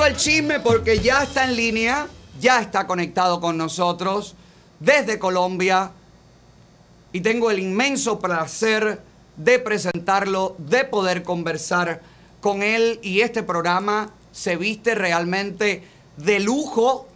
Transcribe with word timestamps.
suelto 0.00 0.06
el 0.06 0.16
chisme 0.16 0.60
porque 0.60 1.00
ya 1.00 1.24
está 1.24 1.44
en 1.44 1.56
línea, 1.56 2.06
ya 2.40 2.62
está 2.62 2.86
conectado 2.86 3.38
con 3.38 3.58
nosotros 3.58 4.34
desde 4.78 5.18
Colombia 5.18 5.90
y 7.12 7.20
tengo 7.20 7.50
el 7.50 7.58
inmenso 7.58 8.18
placer 8.18 8.98
de 9.36 9.58
presentarlo, 9.58 10.54
de 10.56 10.84
poder 10.84 11.22
conversar 11.22 12.00
con 12.40 12.62
él 12.62 12.98
y 13.02 13.20
este 13.20 13.42
programa 13.42 14.10
se 14.32 14.56
viste 14.56 14.94
realmente 14.94 15.84
de 16.16 16.40
lujo 16.40 17.06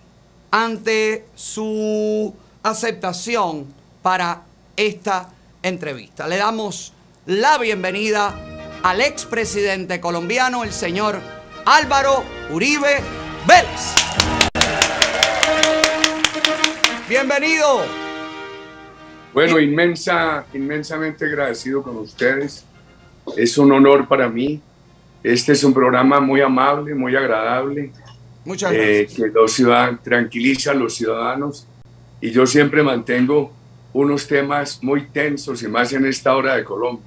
ante 0.51 1.25
su 1.35 2.35
aceptación 2.63 3.67
para 4.03 4.43
esta 4.77 5.31
entrevista. 5.63 6.29
Le 6.29 6.37
damos 6.37 6.93
la 7.25 7.57
bienvenida 7.57 8.35
al 8.83 9.01
expresidente 9.01 10.01
colombiano, 10.01 10.65
el 10.65 10.73
señor 10.73 11.34
Álvaro 11.67 12.23
Uribe 12.51 13.01
Vélez. 13.49 13.95
Bienvenido. 17.09 17.87
Bueno, 19.33 19.59
inmensa, 19.59 20.45
inmensamente 20.53 21.25
agradecido 21.25 21.83
con 21.83 21.97
ustedes. 21.97 22.67
Es 23.35 23.57
un 23.57 23.73
honor 23.73 24.07
para 24.07 24.29
mí. 24.29 24.61
Este 25.23 25.53
es 25.53 25.65
un 25.65 25.73
programa 25.73 26.21
muy 26.21 26.43
amable, 26.43 26.95
muy 26.95 27.17
agradable. 27.17 27.93
Muchas 28.45 28.71
eh, 28.73 29.07
gracias. 29.07 29.15
que 29.15 29.33
los 29.33 29.53
ciudadanos, 29.53 30.03
tranquiliza 30.03 30.73
a 30.73 30.75
los 30.75 30.95
ciudadanos. 30.95 31.67
Y 32.21 32.31
yo 32.31 32.47
siempre 32.47 32.83
mantengo 32.83 33.51
unos 33.95 34.29
temas 34.29 34.83
muy 34.83 35.07
tensos 35.07 35.63
y 35.63 35.69
más 35.69 35.95
en 35.95 36.05
esta 36.05 36.37
hora 36.37 36.57
de 36.57 36.65
Colombia. 36.65 37.07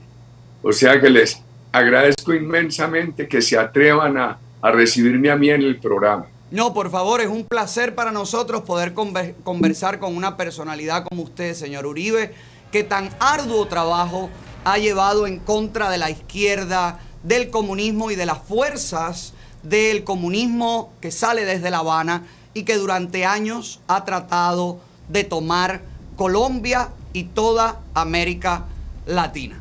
O 0.63 0.73
sea 0.73 0.99
que 0.99 1.11
les 1.11 1.43
agradezco 1.71 2.33
inmensamente 2.33 3.27
que 3.27 3.39
se 3.39 3.55
atrevan 3.55 4.17
a, 4.17 4.39
recibirme 4.71 5.29
a 5.29 5.35
mí 5.35 5.49
en 5.49 5.61
el 5.61 5.79
programa. 5.79 6.27
No, 6.51 6.73
por 6.73 6.89
favor, 6.89 7.19
es 7.21 7.27
un 7.27 7.43
placer 7.43 7.93
para 7.95 8.11
nosotros 8.11 8.61
poder 8.61 8.93
conver- 8.93 9.35
conversar 9.43 9.99
con 9.99 10.15
una 10.15 10.37
personalidad 10.37 11.03
como 11.03 11.23
usted, 11.23 11.53
señor 11.53 11.85
Uribe, 11.85 12.33
que 12.71 12.83
tan 12.83 13.09
arduo 13.19 13.67
trabajo 13.67 14.29
ha 14.63 14.77
llevado 14.77 15.27
en 15.27 15.39
contra 15.39 15.89
de 15.89 15.97
la 15.97 16.09
izquierda, 16.09 16.99
del 17.23 17.49
comunismo 17.49 18.11
y 18.11 18.15
de 18.15 18.25
las 18.25 18.39
fuerzas 18.39 19.33
del 19.63 20.03
comunismo 20.05 20.93
que 21.01 21.11
sale 21.11 21.43
desde 21.43 21.69
La 21.69 21.79
Habana 21.79 22.23
y 22.53 22.63
que 22.63 22.77
durante 22.77 23.25
años 23.25 23.81
ha 23.87 24.05
tratado 24.05 24.79
de 25.09 25.23
tomar 25.25 25.81
Colombia 26.15 26.89
y 27.11 27.23
toda 27.25 27.81
América 27.93 28.65
Latina. 29.05 29.59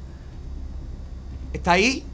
¿Está 1.52 1.72
ahí? 1.72 2.04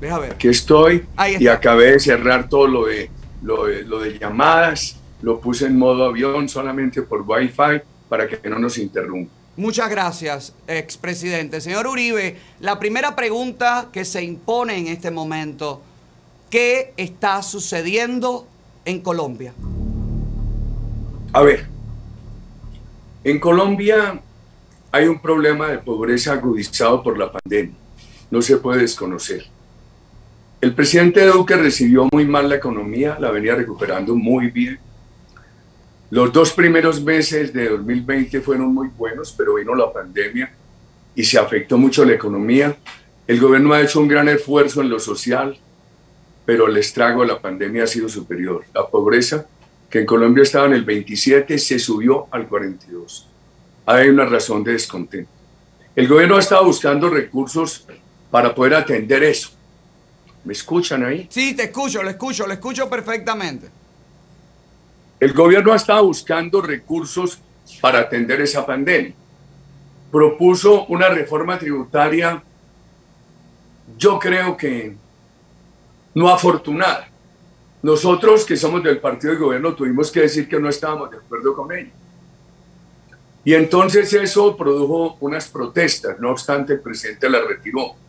Deja 0.00 0.18
ver. 0.18 0.32
Aquí 0.32 0.48
estoy 0.48 1.06
y 1.38 1.48
acabé 1.48 1.92
de 1.92 2.00
cerrar 2.00 2.48
todo 2.48 2.66
lo 2.66 2.86
de, 2.86 3.10
lo 3.42 3.66
de, 3.66 3.82
lo 3.82 4.00
de 4.00 4.18
llamadas, 4.18 4.96
lo 5.22 5.40
puse 5.40 5.66
en 5.66 5.76
modo 5.76 6.04
avión 6.04 6.48
solamente 6.48 7.02
por 7.02 7.22
Wi-Fi 7.22 7.82
para 8.08 8.28
que 8.28 8.48
no 8.48 8.58
nos 8.58 8.78
interrumpa. 8.78 9.32
Muchas 9.56 9.90
gracias, 9.90 10.54
expresidente. 10.68 11.60
Señor 11.60 11.88
Uribe, 11.88 12.36
la 12.60 12.78
primera 12.78 13.16
pregunta 13.16 13.88
que 13.92 14.04
se 14.04 14.22
impone 14.22 14.78
en 14.78 14.86
este 14.86 15.10
momento, 15.10 15.82
¿qué 16.48 16.92
está 16.96 17.42
sucediendo 17.42 18.46
en 18.84 19.00
Colombia? 19.00 19.52
A 21.32 21.42
ver, 21.42 21.66
en 23.24 23.40
Colombia 23.40 24.22
hay 24.92 25.08
un 25.08 25.20
problema 25.20 25.68
de 25.68 25.78
pobreza 25.78 26.34
agudizado 26.34 27.02
por 27.02 27.18
la 27.18 27.32
pandemia. 27.32 27.74
No 28.30 28.40
se 28.40 28.58
puede 28.58 28.82
desconocer. 28.82 29.46
El 30.60 30.74
presidente 30.74 31.24
Duque 31.24 31.54
recibió 31.54 32.08
muy 32.10 32.24
mal 32.26 32.48
la 32.48 32.56
economía, 32.56 33.16
la 33.20 33.30
venía 33.30 33.54
recuperando 33.54 34.16
muy 34.16 34.50
bien. 34.50 34.80
Los 36.10 36.32
dos 36.32 36.52
primeros 36.52 37.00
meses 37.00 37.52
de 37.52 37.68
2020 37.68 38.40
fueron 38.40 38.74
muy 38.74 38.88
buenos, 38.88 39.32
pero 39.38 39.54
vino 39.54 39.72
la 39.76 39.92
pandemia 39.92 40.50
y 41.14 41.22
se 41.22 41.38
afectó 41.38 41.78
mucho 41.78 42.04
la 42.04 42.14
economía. 42.14 42.76
El 43.28 43.38
gobierno 43.38 43.72
ha 43.72 43.82
hecho 43.82 44.00
un 44.00 44.08
gran 44.08 44.28
esfuerzo 44.28 44.80
en 44.80 44.88
lo 44.88 44.98
social, 44.98 45.56
pero 46.44 46.66
el 46.66 46.76
estrago 46.76 47.20
de 47.20 47.28
la 47.28 47.40
pandemia 47.40 47.84
ha 47.84 47.86
sido 47.86 48.08
superior. 48.08 48.64
La 48.74 48.84
pobreza, 48.84 49.46
que 49.88 50.00
en 50.00 50.06
Colombia 50.06 50.42
estaba 50.42 50.66
en 50.66 50.72
el 50.72 50.84
27, 50.84 51.56
se 51.56 51.78
subió 51.78 52.26
al 52.32 52.48
42. 52.48 53.28
Hay 53.86 54.08
una 54.08 54.24
razón 54.24 54.64
de 54.64 54.72
descontento. 54.72 55.30
El 55.94 56.08
gobierno 56.08 56.34
ha 56.34 56.40
estado 56.40 56.64
buscando 56.64 57.08
recursos 57.10 57.86
para 58.28 58.52
poder 58.52 58.74
atender 58.74 59.22
eso. 59.22 59.57
¿Me 60.48 60.54
escuchan 60.54 61.04
ahí? 61.04 61.26
Sí, 61.30 61.54
te 61.54 61.64
escucho, 61.64 62.02
lo 62.02 62.08
escucho, 62.08 62.46
lo 62.46 62.54
escucho 62.54 62.88
perfectamente. 62.88 63.68
El 65.20 65.34
gobierno 65.34 65.74
ha 65.74 65.76
estado 65.76 66.06
buscando 66.06 66.62
recursos 66.62 67.38
para 67.82 67.98
atender 67.98 68.40
esa 68.40 68.64
pandemia. 68.64 69.12
Propuso 70.10 70.86
una 70.86 71.10
reforma 71.10 71.58
tributaria, 71.58 72.42
yo 73.98 74.18
creo 74.18 74.56
que 74.56 74.96
no 76.14 76.30
afortunada. 76.30 77.10
Nosotros 77.82 78.46
que 78.46 78.56
somos 78.56 78.82
del 78.82 79.00
partido 79.00 79.34
de 79.34 79.38
gobierno 79.38 79.74
tuvimos 79.74 80.10
que 80.10 80.20
decir 80.20 80.48
que 80.48 80.58
no 80.58 80.70
estábamos 80.70 81.10
de 81.10 81.18
acuerdo 81.18 81.54
con 81.54 81.70
ella. 81.76 81.90
Y 83.44 83.52
entonces 83.52 84.10
eso 84.14 84.56
produjo 84.56 85.18
unas 85.20 85.46
protestas, 85.46 86.18
no 86.18 86.30
obstante 86.30 86.72
el 86.72 86.80
presidente 86.80 87.28
la 87.28 87.42
retiró. 87.42 88.07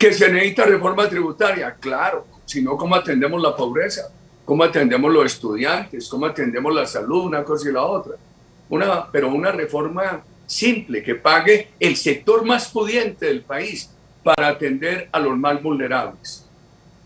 ¿Que 0.00 0.14
se 0.14 0.32
necesita 0.32 0.64
reforma 0.64 1.06
tributaria? 1.10 1.76
Claro, 1.78 2.26
si 2.46 2.62
no, 2.62 2.74
¿cómo 2.78 2.94
atendemos 2.94 3.38
la 3.42 3.54
pobreza? 3.54 4.10
¿Cómo 4.46 4.64
atendemos 4.64 5.12
los 5.12 5.26
estudiantes? 5.26 6.08
¿Cómo 6.08 6.24
atendemos 6.24 6.74
la 6.74 6.86
salud? 6.86 7.26
Una 7.26 7.44
cosa 7.44 7.68
y 7.68 7.72
la 7.72 7.82
otra. 7.82 8.14
Una, 8.70 9.12
pero 9.12 9.28
una 9.28 9.52
reforma 9.52 10.22
simple 10.46 11.02
que 11.02 11.16
pague 11.16 11.72
el 11.78 11.96
sector 11.96 12.46
más 12.46 12.70
pudiente 12.70 13.26
del 13.26 13.42
país 13.42 13.90
para 14.22 14.48
atender 14.48 15.10
a 15.12 15.20
los 15.20 15.36
más 15.36 15.62
vulnerables. 15.62 16.46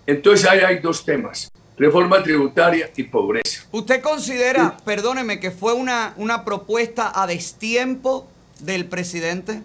Entonces 0.06 0.49
ahí 0.49 0.60
hay 0.60 0.78
dos 0.78 1.04
temas, 1.04 1.50
reforma 1.77 2.22
tributaria 2.22 2.88
y 2.94 3.03
pobreza. 3.03 3.65
¿Usted 3.72 4.03
considera, 4.03 4.77
perdóneme, 4.84 5.41
que 5.41 5.50
fue 5.50 5.72
una, 5.72 6.15
una 6.16 6.44
propuesta 6.44 7.10
a 7.12 7.27
destiempo 7.27 8.28
del 8.60 8.87
presidente? 8.87 9.62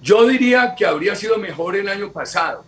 Yo 0.00 0.26
diría 0.26 0.74
que 0.76 0.86
habría 0.86 1.14
sido 1.14 1.38
mejor 1.38 1.76
el 1.76 1.88
año 1.88 2.12
pasado 2.12 2.64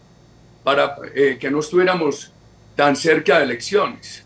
para 0.64 0.96
eh, 1.14 1.38
que 1.40 1.50
no 1.50 1.60
estuviéramos 1.60 2.32
tan 2.76 2.96
cerca 2.96 3.38
de 3.38 3.44
elecciones. 3.44 4.24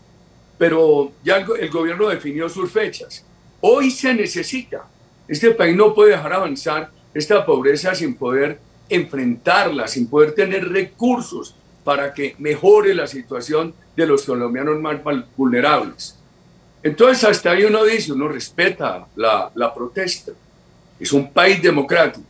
Pero 0.57 1.11
ya 1.23 1.37
el, 1.37 1.45
go- 1.45 1.55
el 1.55 1.69
gobierno 1.69 2.07
definió 2.09 2.49
sus 2.49 2.71
fechas. 2.71 3.23
Hoy 3.61 3.91
se 3.91 4.13
necesita. 4.13 4.85
Este 5.27 5.51
país 5.51 5.75
no 5.75 5.93
puede 5.93 6.11
dejar 6.11 6.33
avanzar 6.33 6.89
esta 7.13 7.45
pobreza 7.45 7.93
sin 7.95 8.15
poder 8.15 8.59
enfrentarla, 8.89 9.87
sin 9.87 10.07
poder 10.07 10.33
tener 10.33 10.67
recursos 10.69 11.55
para 11.83 12.13
que 12.13 12.35
mejore 12.39 12.93
la 12.93 13.07
situación 13.07 13.73
de 13.95 14.05
los 14.07 14.23
colombianos 14.23 14.79
más 14.79 14.97
vulnerables. 15.35 16.17
Entonces, 16.83 17.23
hasta 17.23 17.51
ahí 17.51 17.63
uno 17.65 17.83
dice, 17.83 18.13
uno 18.13 18.27
respeta 18.27 19.07
la, 19.15 19.51
la 19.55 19.73
protesta. 19.73 20.31
Es 20.99 21.11
un 21.13 21.31
país 21.31 21.61
democrático. 21.61 22.25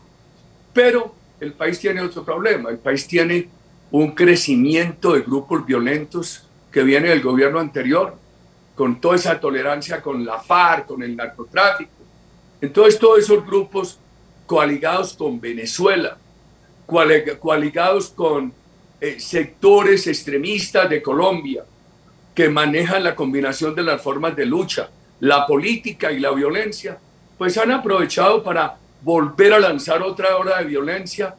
Pero 0.76 1.16
el 1.40 1.54
país 1.54 1.80
tiene 1.80 2.02
otro 2.02 2.26
problema. 2.26 2.70
El 2.70 2.80
país 2.80 3.08
tiene 3.08 3.48
un 3.92 4.12
crecimiento 4.12 5.14
de 5.14 5.22
grupos 5.22 5.66
violentos 5.66 6.46
que 6.70 6.84
viene 6.84 7.08
del 7.08 7.22
gobierno 7.22 7.60
anterior, 7.62 8.18
con 8.76 9.00
toda 9.00 9.16
esa 9.16 9.40
tolerancia 9.40 10.02
con 10.02 10.26
la 10.26 10.38
FARC, 10.38 10.88
con 10.88 11.02
el 11.02 11.16
narcotráfico. 11.16 11.92
Entonces, 12.60 13.00
todos 13.00 13.20
esos 13.20 13.46
grupos 13.46 13.98
coaligados 14.46 15.14
con 15.14 15.40
Venezuela, 15.40 16.18
coali- 16.86 17.40
coaligados 17.40 18.10
con 18.10 18.52
eh, 19.00 19.18
sectores 19.18 20.08
extremistas 20.08 20.90
de 20.90 21.02
Colombia, 21.02 21.64
que 22.34 22.50
manejan 22.50 23.02
la 23.02 23.16
combinación 23.16 23.74
de 23.74 23.84
las 23.84 24.02
formas 24.02 24.36
de 24.36 24.46
lucha, 24.46 24.90
la 25.22 25.48
política 25.48 26.12
y 26.12 26.20
la 26.20 26.32
violencia, 26.32 26.98
pues 27.38 27.58
han 27.58 27.72
aprovechado 27.72 28.44
para 28.44 28.78
volver 29.06 29.54
a 29.54 29.60
lanzar 29.60 30.02
otra 30.02 30.36
hora 30.36 30.58
de 30.58 30.66
violencia, 30.66 31.36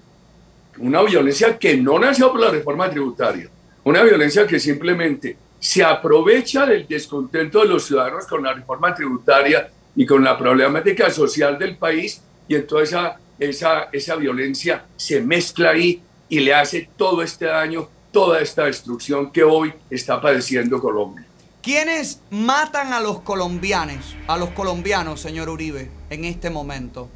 una 0.78 1.02
violencia 1.02 1.58
que 1.58 1.76
no 1.76 1.98
nació 1.98 2.30
por 2.30 2.40
la 2.40 2.50
reforma 2.50 2.88
tributaria, 2.88 3.48
una 3.82 4.04
violencia 4.04 4.46
que 4.46 4.60
simplemente 4.60 5.36
se 5.58 5.82
aprovecha 5.82 6.64
del 6.64 6.86
descontento 6.86 7.58
de 7.58 7.66
los 7.66 7.84
ciudadanos 7.84 8.24
con 8.26 8.44
la 8.44 8.54
reforma 8.54 8.94
tributaria 8.94 9.68
y 9.96 10.06
con 10.06 10.22
la 10.22 10.38
problemática 10.38 11.10
social 11.10 11.58
del 11.58 11.76
país 11.76 12.22
y 12.46 12.54
entonces 12.54 12.90
esa, 12.90 13.18
esa, 13.36 13.88
esa 13.90 14.14
violencia 14.14 14.84
se 14.96 15.20
mezcla 15.20 15.70
ahí 15.70 16.00
y 16.28 16.38
le 16.38 16.54
hace 16.54 16.88
todo 16.96 17.20
este 17.20 17.46
daño, 17.46 17.88
toda 18.12 18.40
esta 18.40 18.66
destrucción 18.66 19.32
que 19.32 19.42
hoy 19.42 19.72
está 19.90 20.20
padeciendo 20.20 20.80
Colombia. 20.80 21.26
¿Quiénes 21.62 22.20
matan 22.30 22.92
a 22.92 23.00
los 23.00 23.22
colombianos, 23.22 24.14
a 24.28 24.36
los 24.36 24.50
colombianos, 24.50 25.20
señor 25.20 25.48
Uribe, 25.48 25.90
en 26.10 26.24
este 26.24 26.48
momento? 26.48 27.08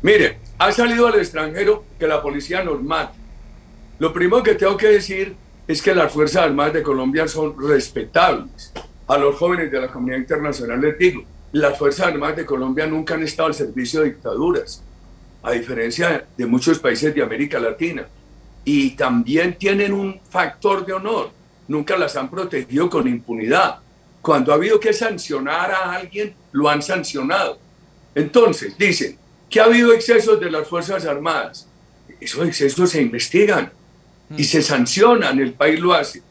Mire, 0.00 0.38
ha 0.58 0.70
salido 0.70 1.08
al 1.08 1.18
extranjero 1.18 1.84
que 1.98 2.06
la 2.06 2.22
policía 2.22 2.62
nos 2.62 2.80
mata. 2.82 3.14
Lo 3.98 4.12
primero 4.12 4.42
que 4.44 4.54
tengo 4.54 4.76
que 4.76 4.86
decir 4.88 5.34
es 5.66 5.82
que 5.82 5.94
las 5.94 6.12
Fuerzas 6.12 6.44
Armadas 6.44 6.74
de 6.74 6.82
Colombia 6.84 7.26
son 7.26 7.56
respetables. 7.60 8.72
A 9.08 9.18
los 9.18 9.36
jóvenes 9.36 9.72
de 9.72 9.80
la 9.80 9.88
comunidad 9.88 10.18
internacional 10.18 10.80
les 10.80 10.96
digo, 10.98 11.24
las 11.50 11.76
Fuerzas 11.76 12.06
Armadas 12.06 12.36
de 12.36 12.46
Colombia 12.46 12.86
nunca 12.86 13.14
han 13.14 13.24
estado 13.24 13.48
al 13.48 13.54
servicio 13.54 14.00
de 14.00 14.10
dictaduras, 14.10 14.84
a 15.42 15.50
diferencia 15.52 16.26
de 16.36 16.46
muchos 16.46 16.78
países 16.78 17.12
de 17.12 17.22
América 17.22 17.58
Latina. 17.58 18.06
Y 18.64 18.90
también 18.90 19.58
tienen 19.58 19.92
un 19.92 20.20
factor 20.30 20.86
de 20.86 20.92
honor, 20.92 21.30
nunca 21.66 21.96
las 21.96 22.14
han 22.14 22.30
protegido 22.30 22.88
con 22.88 23.08
impunidad. 23.08 23.78
Cuando 24.22 24.52
ha 24.52 24.56
habido 24.56 24.78
que 24.78 24.92
sancionar 24.92 25.72
a 25.72 25.92
alguien, 25.92 26.34
lo 26.52 26.68
han 26.68 26.82
sancionado. 26.82 27.58
Entonces, 28.14 28.76
dicen 28.78 29.18
que 29.48 29.60
ha 29.60 29.64
habido 29.64 29.92
excesos 29.92 30.38
de 30.40 30.50
las 30.50 30.68
Fuerzas 30.68 31.04
Armadas. 31.06 31.66
Esos 32.20 32.46
excesos 32.46 32.90
se 32.90 33.00
investigan 33.00 33.72
y 34.36 34.44
se 34.44 34.62
sancionan, 34.62 35.38
el 35.38 35.52
país 35.52 35.80
lo 35.80 35.94
hace. 35.94 36.22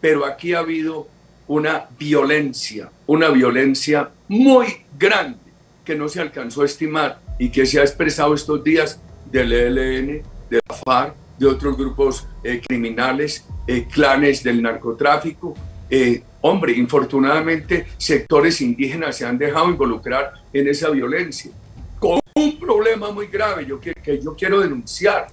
Pero 0.00 0.24
aquí 0.24 0.54
ha 0.54 0.60
habido 0.60 1.08
una 1.46 1.86
violencia, 1.98 2.90
una 3.06 3.28
violencia 3.28 4.10
muy 4.28 4.84
grande 4.98 5.38
que 5.84 5.94
no 5.94 6.08
se 6.08 6.20
alcanzó 6.20 6.62
a 6.62 6.66
estimar 6.66 7.20
y 7.38 7.50
que 7.50 7.66
se 7.66 7.80
ha 7.80 7.82
expresado 7.82 8.34
estos 8.34 8.62
días 8.62 9.00
del 9.30 9.52
ELN, 9.52 10.22
de 10.48 10.60
la 10.68 10.74
FARC, 10.74 11.14
de 11.38 11.46
otros 11.46 11.76
grupos 11.76 12.26
eh, 12.44 12.60
criminales, 12.66 13.44
eh, 13.66 13.86
clanes 13.90 14.42
del 14.42 14.62
narcotráfico. 14.62 15.54
Eh, 15.90 16.22
hombre, 16.40 16.72
infortunadamente 16.72 17.86
sectores 17.98 18.60
indígenas 18.60 19.16
se 19.16 19.26
han 19.26 19.38
dejado 19.38 19.68
involucrar 19.68 20.32
en 20.52 20.68
esa 20.68 20.90
violencia. 20.90 21.50
Un 22.34 22.58
problema 22.58 23.10
muy 23.10 23.26
grave 23.26 23.66
yo, 23.66 23.80
que, 23.80 23.94
yo 24.22 24.34
quiero 24.34 24.60
denunciar. 24.60 25.28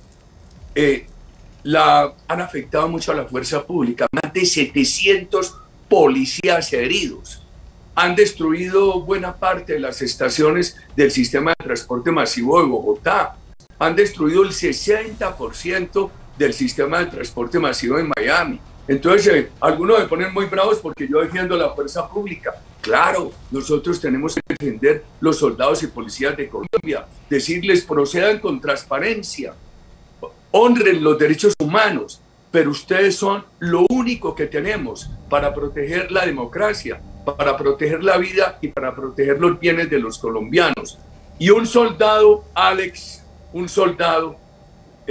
la, 1.64 2.14
han 2.28 2.42
afectado 2.42 2.88
mucho 2.88 3.12
a 3.12 3.16
la 3.16 3.26
fuerza 3.26 3.66
pública, 3.66 4.08
más 4.12 4.34
de 4.34 4.46
700 4.46 5.56
policías 5.88 6.72
heridos. 6.74 7.42
Han 7.96 8.16
destruido 8.16 9.02
buena 9.02 9.36
parte 9.36 9.74
de 9.74 9.80
las 9.80 10.02
estaciones 10.02 10.78
del 10.96 11.12
sistema 11.12 11.52
de 11.52 11.66
transporte 11.66 12.12
masivo 12.12 12.62
de 12.62 12.68
Bogotá. 12.68 13.36
Han 13.78 13.96
destruido 13.96 14.44
el 14.44 14.50
60% 14.50 16.10
del 16.38 16.54
sistema 16.54 17.00
de 17.00 17.08
transporte 17.08 17.60
masivo 17.60 18.00
en 18.00 18.12
Miami. 18.16 18.62
Entonces, 18.90 19.28
eh, 19.28 19.50
algunos 19.62 20.00
me 20.00 20.08
ponen 20.08 20.34
muy 20.34 20.48
bravos 20.48 20.80
porque 20.80 21.08
yo 21.08 21.22
defiendo 21.22 21.56
la 21.56 21.70
fuerza 21.76 22.10
pública. 22.10 22.56
Claro, 22.82 23.32
nosotros 23.52 24.02
tenemos 24.02 24.34
que 24.34 24.42
defender 24.48 25.04
los 25.22 25.38
soldados 25.38 25.84
y 25.84 25.88
policías 25.88 26.36
de 26.36 26.50
Colombia, 26.50 27.06
decirles 27.30 27.86
procedan 27.86 28.40
con 28.40 28.60
transparencia, 28.60 29.54
honren 30.50 31.04
los 31.04 31.20
derechos 31.20 31.54
humanos, 31.60 32.20
pero 32.50 32.72
ustedes 32.72 33.16
son 33.16 33.46
lo 33.60 33.86
único 33.92 34.34
que 34.34 34.48
tenemos 34.48 35.08
para 35.30 35.54
proteger 35.54 36.12
la 36.12 36.26
democracia, 36.26 37.00
para 37.38 37.56
proteger 37.56 38.04
la 38.04 38.18
vida 38.18 38.58
y 38.60 38.70
para 38.70 38.96
proteger 38.96 39.40
los 39.40 39.60
bienes 39.60 39.88
de 39.92 40.00
los 40.00 40.18
colombianos. 40.18 40.98
Y 41.38 41.52
un 41.52 41.68
soldado, 41.68 42.44
Alex, 42.56 43.24
un 43.54 43.70
soldado 43.70 44.36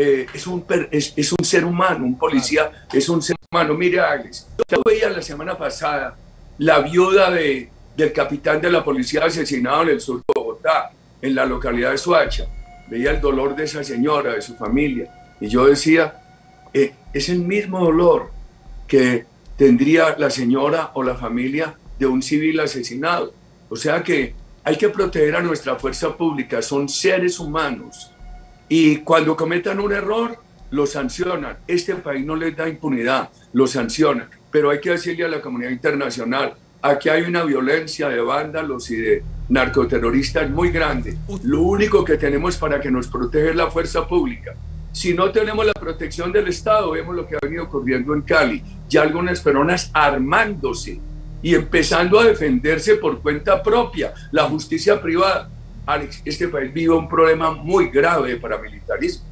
eh, 0.00 0.26
es, 0.32 0.46
un, 0.46 0.64
es, 0.92 1.32
un 1.32 1.44
ser 1.44 1.64
humano, 1.64 2.04
un 2.04 2.16
policía 2.16 2.86
es 2.92 3.08
un 3.08 3.20
ser 3.20 3.34
humano. 3.50 3.74
Mire, 3.74 3.98
Alex, 3.98 4.46
yo 4.68 4.80
veía 4.86 5.10
la 5.10 5.20
semana 5.20 5.58
pasada 5.58 6.16
la 6.58 6.78
viuda 6.78 7.32
de, 7.32 7.68
del 7.96 8.12
capitán 8.12 8.60
de 8.60 8.70
la 8.70 8.84
policía 8.84 9.24
asesinado 9.24 9.82
en 9.82 9.88
el 9.88 10.00
sur 10.00 10.18
de 10.18 10.32
Bogotá, 10.32 10.92
en 11.20 11.34
la 11.34 11.44
localidad 11.44 11.90
de 11.90 11.98
Suacha. 11.98 12.46
Veía 12.88 13.10
el 13.10 13.20
dolor 13.20 13.56
de 13.56 13.64
esa 13.64 13.82
señora, 13.82 14.34
de 14.34 14.40
su 14.40 14.54
familia. 14.54 15.34
Y 15.40 15.48
yo 15.48 15.66
decía, 15.66 16.22
eh, 16.72 16.94
es 17.12 17.28
el 17.28 17.40
mismo 17.40 17.80
dolor 17.80 18.30
que 18.86 19.26
tendría 19.56 20.14
la 20.16 20.30
señora 20.30 20.92
o 20.94 21.02
la 21.02 21.16
familia 21.16 21.74
de 21.98 22.06
un 22.06 22.22
civil 22.22 22.60
asesinado. 22.60 23.34
O 23.68 23.74
sea 23.74 24.04
que 24.04 24.32
hay 24.62 24.76
que 24.76 24.90
proteger 24.90 25.34
a 25.34 25.42
nuestra 25.42 25.74
fuerza 25.74 26.16
pública, 26.16 26.62
son 26.62 26.88
seres 26.88 27.40
humanos. 27.40 28.12
Y 28.68 28.98
cuando 28.98 29.36
cometan 29.36 29.80
un 29.80 29.92
error, 29.92 30.38
lo 30.70 30.86
sancionan. 30.86 31.56
Este 31.66 31.94
país 31.94 32.24
no 32.24 32.36
les 32.36 32.56
da 32.56 32.68
impunidad, 32.68 33.30
lo 33.52 33.66
sancionan. 33.66 34.28
Pero 34.50 34.70
hay 34.70 34.80
que 34.80 34.90
decirle 34.90 35.24
a 35.24 35.28
la 35.28 35.40
comunidad 35.40 35.70
internacional, 35.70 36.54
aquí 36.82 37.08
hay 37.08 37.22
una 37.22 37.44
violencia 37.44 38.08
de 38.08 38.20
vándalos 38.20 38.90
y 38.90 38.96
de 38.96 39.22
narcoterroristas 39.48 40.50
muy 40.50 40.70
grande. 40.70 41.16
Lo 41.44 41.62
único 41.62 42.04
que 42.04 42.16
tenemos 42.16 42.56
para 42.56 42.80
que 42.80 42.90
nos 42.90 43.08
proteja 43.08 43.50
es 43.50 43.56
la 43.56 43.70
fuerza 43.70 44.06
pública. 44.06 44.54
Si 44.92 45.14
no 45.14 45.30
tenemos 45.30 45.64
la 45.64 45.74
protección 45.74 46.32
del 46.32 46.48
Estado, 46.48 46.90
vemos 46.90 47.14
lo 47.14 47.26
que 47.26 47.36
ha 47.36 47.38
venido 47.40 47.64
ocurriendo 47.64 48.14
en 48.14 48.22
Cali, 48.22 48.62
ya 48.88 49.02
algunas 49.02 49.40
personas 49.40 49.90
armándose 49.94 51.00
y 51.42 51.54
empezando 51.54 52.18
a 52.18 52.24
defenderse 52.24 52.96
por 52.96 53.20
cuenta 53.20 53.62
propia, 53.62 54.12
la 54.32 54.44
justicia 54.44 55.00
privada. 55.00 55.50
Alex, 55.88 56.20
este 56.22 56.48
país 56.48 56.70
vive 56.70 56.92
un 56.92 57.08
problema 57.08 57.50
muy 57.50 57.88
grave 57.88 58.32
de 58.32 58.36
paramilitarismo. 58.36 59.24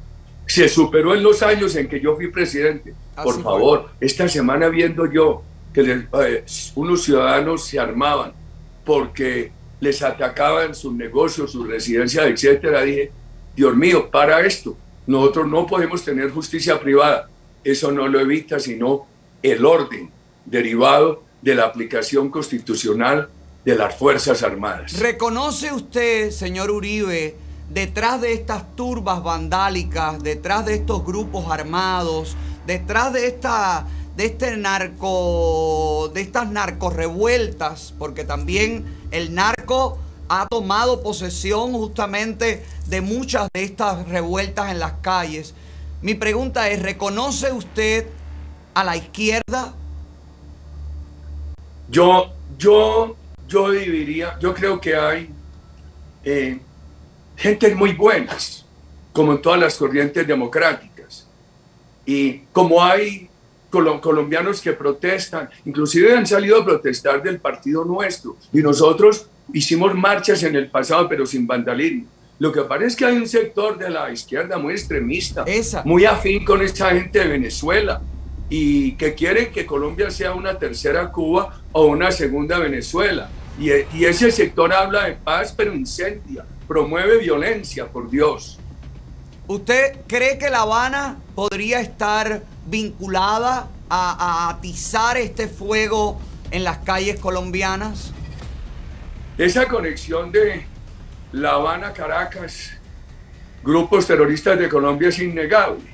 Se 0.47 0.67
superó 0.67 1.13
en 1.13 1.21
los 1.21 1.43
años 1.43 1.75
en 1.75 1.87
que 1.87 1.99
yo 1.99 2.15
fui 2.15 2.31
presidente. 2.31 2.95
Por 3.15 3.43
favor, 3.43 3.89
esta 3.99 4.27
semana 4.27 4.67
viendo 4.67 5.05
yo 5.05 5.43
que 5.71 5.81
eh, 5.81 6.43
unos 6.73 7.03
ciudadanos 7.03 7.63
se 7.63 7.77
armaban 7.77 8.33
porque 8.83 9.51
les 9.79 10.01
atacaban 10.01 10.73
sus 10.73 10.93
negocios, 10.93 11.51
sus 11.51 11.67
residencias, 11.67 12.25
etcétera, 12.25 12.81
dije, 12.81 13.11
Dios 13.55 13.75
mío, 13.75 14.09
para 14.09 14.43
esto 14.43 14.75
nosotros 15.05 15.47
no 15.47 15.67
podemos 15.67 16.03
tener 16.03 16.31
justicia 16.31 16.79
privada. 16.79 17.29
Eso 17.63 17.91
no 17.91 18.07
lo 18.07 18.19
evita 18.19 18.59
sino 18.59 19.05
el 19.43 19.63
orden 19.63 20.09
derivado 20.43 21.23
de 21.39 21.53
la 21.53 21.65
aplicación 21.65 22.31
constitucional 22.31 23.29
de 23.67 23.75
las 23.75 23.97
Fuerzas 23.97 24.43
Armadas. 24.43 24.97
¿Reconoce 24.97 25.73
usted, 25.73 26.31
señor 26.31 26.71
Uribe, 26.71 27.35
detrás 27.69 28.21
de 28.21 28.31
estas 28.31 28.73
turbas 28.77 29.21
vandálicas, 29.21 30.23
detrás 30.23 30.65
de 30.65 30.75
estos 30.75 31.05
grupos 31.05 31.51
armados, 31.51 32.37
detrás 32.65 33.11
de 33.11 33.27
esta 33.27 33.85
de 34.15 34.25
este 34.27 34.55
narco 34.55 36.09
de 36.13 36.21
estas 36.21 36.49
narcorrevueltas, 36.49 37.93
porque 37.99 38.23
también 38.23 38.85
el 39.11 39.35
narco 39.35 39.97
ha 40.29 40.47
tomado 40.47 41.03
posesión 41.03 41.73
justamente 41.73 42.63
de 42.85 43.01
muchas 43.01 43.49
de 43.53 43.63
estas 43.63 44.07
revueltas 44.07 44.71
en 44.71 44.79
las 44.79 44.93
calles. 45.01 45.53
Mi 46.01 46.15
pregunta 46.15 46.69
es, 46.69 46.81
¿reconoce 46.81 47.51
usted 47.51 48.07
a 48.73 48.85
la 48.85 48.95
izquierda? 48.95 49.73
Yo, 51.89 52.31
yo, 52.57 53.15
yo 53.47 53.71
diría, 53.71 54.37
yo 54.39 54.53
creo 54.53 54.79
que 54.79 54.95
hay 54.95 55.29
eh, 56.23 56.59
gente 57.35 57.73
muy 57.75 57.93
buenas, 57.93 58.65
como 59.13 59.33
en 59.33 59.41
todas 59.41 59.59
las 59.59 59.75
corrientes 59.77 60.27
democráticas. 60.27 61.27
Y 62.05 62.39
como 62.51 62.83
hay 62.83 63.29
colombianos 63.69 64.61
que 64.61 64.73
protestan, 64.73 65.49
inclusive 65.65 66.15
han 66.15 66.25
salido 66.25 66.61
a 66.61 66.65
protestar 66.65 67.21
del 67.21 67.39
partido 67.39 67.83
nuestro, 67.83 68.37
y 68.53 68.59
nosotros 68.59 69.27
hicimos 69.53 69.93
marchas 69.95 70.43
en 70.43 70.55
el 70.55 70.69
pasado, 70.69 71.07
pero 71.07 71.25
sin 71.25 71.45
vandalismo. 71.47 72.05
Lo 72.39 72.51
que 72.51 72.61
parece 72.61 72.87
es 72.87 72.95
que 72.95 73.05
hay 73.05 73.17
un 73.17 73.27
sector 73.27 73.77
de 73.77 73.89
la 73.89 74.11
izquierda 74.11 74.57
muy 74.57 74.73
extremista, 74.73 75.43
muy 75.83 76.05
afín 76.05 76.45
con 76.45 76.61
esta 76.61 76.91
gente 76.91 77.19
de 77.19 77.27
Venezuela 77.27 78.01
y 78.49 78.93
que 78.93 79.15
quiere 79.15 79.49
que 79.49 79.65
Colombia 79.65 80.11
sea 80.11 80.33
una 80.33 80.57
tercera 80.57 81.11
Cuba 81.11 81.61
o 81.71 81.87
una 81.87 82.11
segunda 82.11 82.59
Venezuela. 82.59 83.29
Y, 83.59 83.71
y 83.95 84.05
ese 84.05 84.31
sector 84.31 84.71
habla 84.71 85.05
de 85.05 85.13
paz, 85.13 85.53
pero 85.55 85.73
incendia, 85.73 86.45
promueve 86.67 87.17
violencia, 87.17 87.87
por 87.87 88.09
Dios. 88.09 88.59
¿Usted 89.47 90.01
cree 90.07 90.37
que 90.37 90.49
La 90.49 90.61
Habana 90.61 91.17
podría 91.33 91.79
estar 91.79 92.43
vinculada 92.65 93.69
a, 93.89 94.47
a 94.47 94.49
atizar 94.49 95.17
este 95.17 95.47
fuego 95.47 96.19
en 96.51 96.63
las 96.63 96.79
calles 96.79 97.19
colombianas? 97.19 98.11
Esa 99.37 99.67
conexión 99.67 100.31
de 100.31 100.65
La 101.31 101.51
Habana, 101.51 101.93
Caracas, 101.93 102.71
grupos 103.63 104.05
terroristas 104.05 104.59
de 104.59 104.67
Colombia 104.67 105.09
es 105.09 105.19
innegable, 105.19 105.85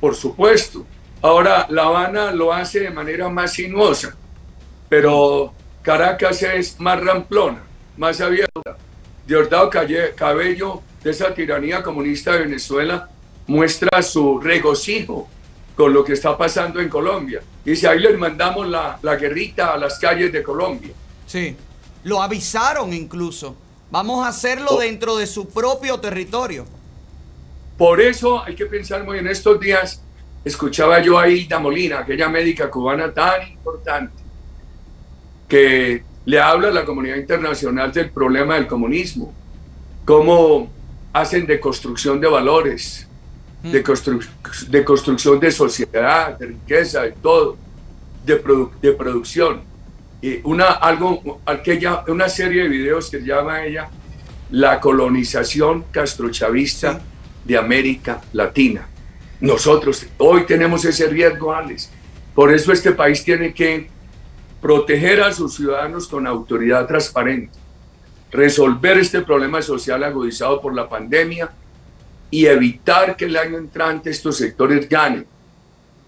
por 0.00 0.14
supuesto. 0.14 0.86
Ahora, 1.20 1.66
La 1.70 1.84
Habana 1.84 2.30
lo 2.30 2.52
hace 2.52 2.80
de 2.80 2.90
manera 2.90 3.28
más 3.28 3.52
sinuosa, 3.52 4.14
pero 4.88 5.52
Caracas 5.82 6.42
es 6.42 6.78
más 6.80 7.00
ramplona, 7.00 7.62
más 7.96 8.20
abierta. 8.20 8.76
Diosdado 9.26 9.70
Cabello, 10.16 10.82
de 11.02 11.10
esa 11.10 11.34
tiranía 11.34 11.82
comunista 11.82 12.32
de 12.32 12.40
Venezuela, 12.40 13.08
muestra 13.46 14.02
su 14.02 14.40
regocijo 14.40 15.28
con 15.76 15.92
lo 15.92 16.04
que 16.04 16.14
está 16.14 16.36
pasando 16.36 16.80
en 16.80 16.88
Colombia. 16.88 17.40
Dice, 17.64 17.86
ahí 17.86 18.00
les 18.00 18.18
mandamos 18.18 18.66
la, 18.66 18.98
la 19.02 19.16
guerrita 19.16 19.74
a 19.74 19.76
las 19.76 19.98
calles 19.98 20.32
de 20.32 20.42
Colombia. 20.42 20.92
Sí. 21.26 21.56
Lo 22.04 22.22
avisaron 22.22 22.92
incluso. 22.92 23.56
Vamos 23.90 24.24
a 24.24 24.28
hacerlo 24.28 24.72
oh. 24.72 24.80
dentro 24.80 25.16
de 25.16 25.26
su 25.26 25.48
propio 25.48 25.98
territorio. 26.00 26.66
Por 27.76 28.00
eso 28.00 28.42
hay 28.42 28.54
que 28.54 28.66
pensar 28.66 29.04
muy 29.04 29.18
en 29.18 29.28
estos 29.28 29.60
días. 29.60 30.02
escuchaba 30.44 31.00
yo 31.00 31.18
a 31.18 31.28
Hilda 31.28 31.58
Molina, 31.58 32.00
aquella 32.00 32.28
médica 32.28 32.70
cubana 32.70 33.12
tan 33.12 33.48
importante, 33.48 34.22
que 35.48 36.02
le 36.26 36.38
habla 36.38 36.68
a 36.68 36.72
la 36.72 36.84
comunidad 36.84 37.16
internacional 37.16 37.90
del 37.90 38.10
problema 38.10 38.54
del 38.54 38.66
comunismo, 38.66 39.32
cómo 40.04 40.70
hacen 41.12 41.46
de 41.46 41.58
construcción 41.58 42.20
de 42.20 42.28
valores, 42.28 43.08
mm. 43.62 43.70
de, 43.70 43.84
de 44.68 44.84
construcción 44.84 45.40
de 45.40 45.50
sociedad, 45.50 46.38
de 46.38 46.46
riqueza, 46.46 47.02
de 47.02 47.12
todo, 47.12 47.56
de, 48.24 48.40
de 48.82 48.92
producción. 48.92 49.62
Y 50.20 50.40
una, 50.44 50.66
algo, 50.66 51.40
aquella, 51.46 52.04
una 52.08 52.28
serie 52.28 52.64
de 52.64 52.68
videos 52.68 53.10
que 53.10 53.20
llama 53.20 53.64
ella 53.64 53.88
La 54.50 54.80
colonización 54.80 55.84
castrochavista 55.90 57.00
de 57.44 57.56
América 57.56 58.20
Latina. 58.32 58.86
Nosotros 59.40 60.06
hoy 60.18 60.44
tenemos 60.44 60.84
ese 60.84 61.06
riesgo, 61.06 61.54
Alex. 61.54 61.90
Por 62.34 62.52
eso 62.52 62.72
este 62.72 62.92
país 62.92 63.24
tiene 63.24 63.54
que 63.54 63.88
proteger 64.60 65.22
a 65.22 65.32
sus 65.32 65.54
ciudadanos 65.54 66.08
con 66.08 66.26
autoridad 66.26 66.86
transparente, 66.86 67.58
resolver 68.30 68.98
este 68.98 69.22
problema 69.22 69.62
social 69.62 70.02
agudizado 70.04 70.60
por 70.60 70.74
la 70.74 70.88
pandemia 70.88 71.50
y 72.30 72.46
evitar 72.46 73.16
que 73.16 73.26
el 73.26 73.36
año 73.36 73.58
entrante 73.58 74.10
estos 74.10 74.36
sectores 74.36 74.88
ganen, 74.88 75.26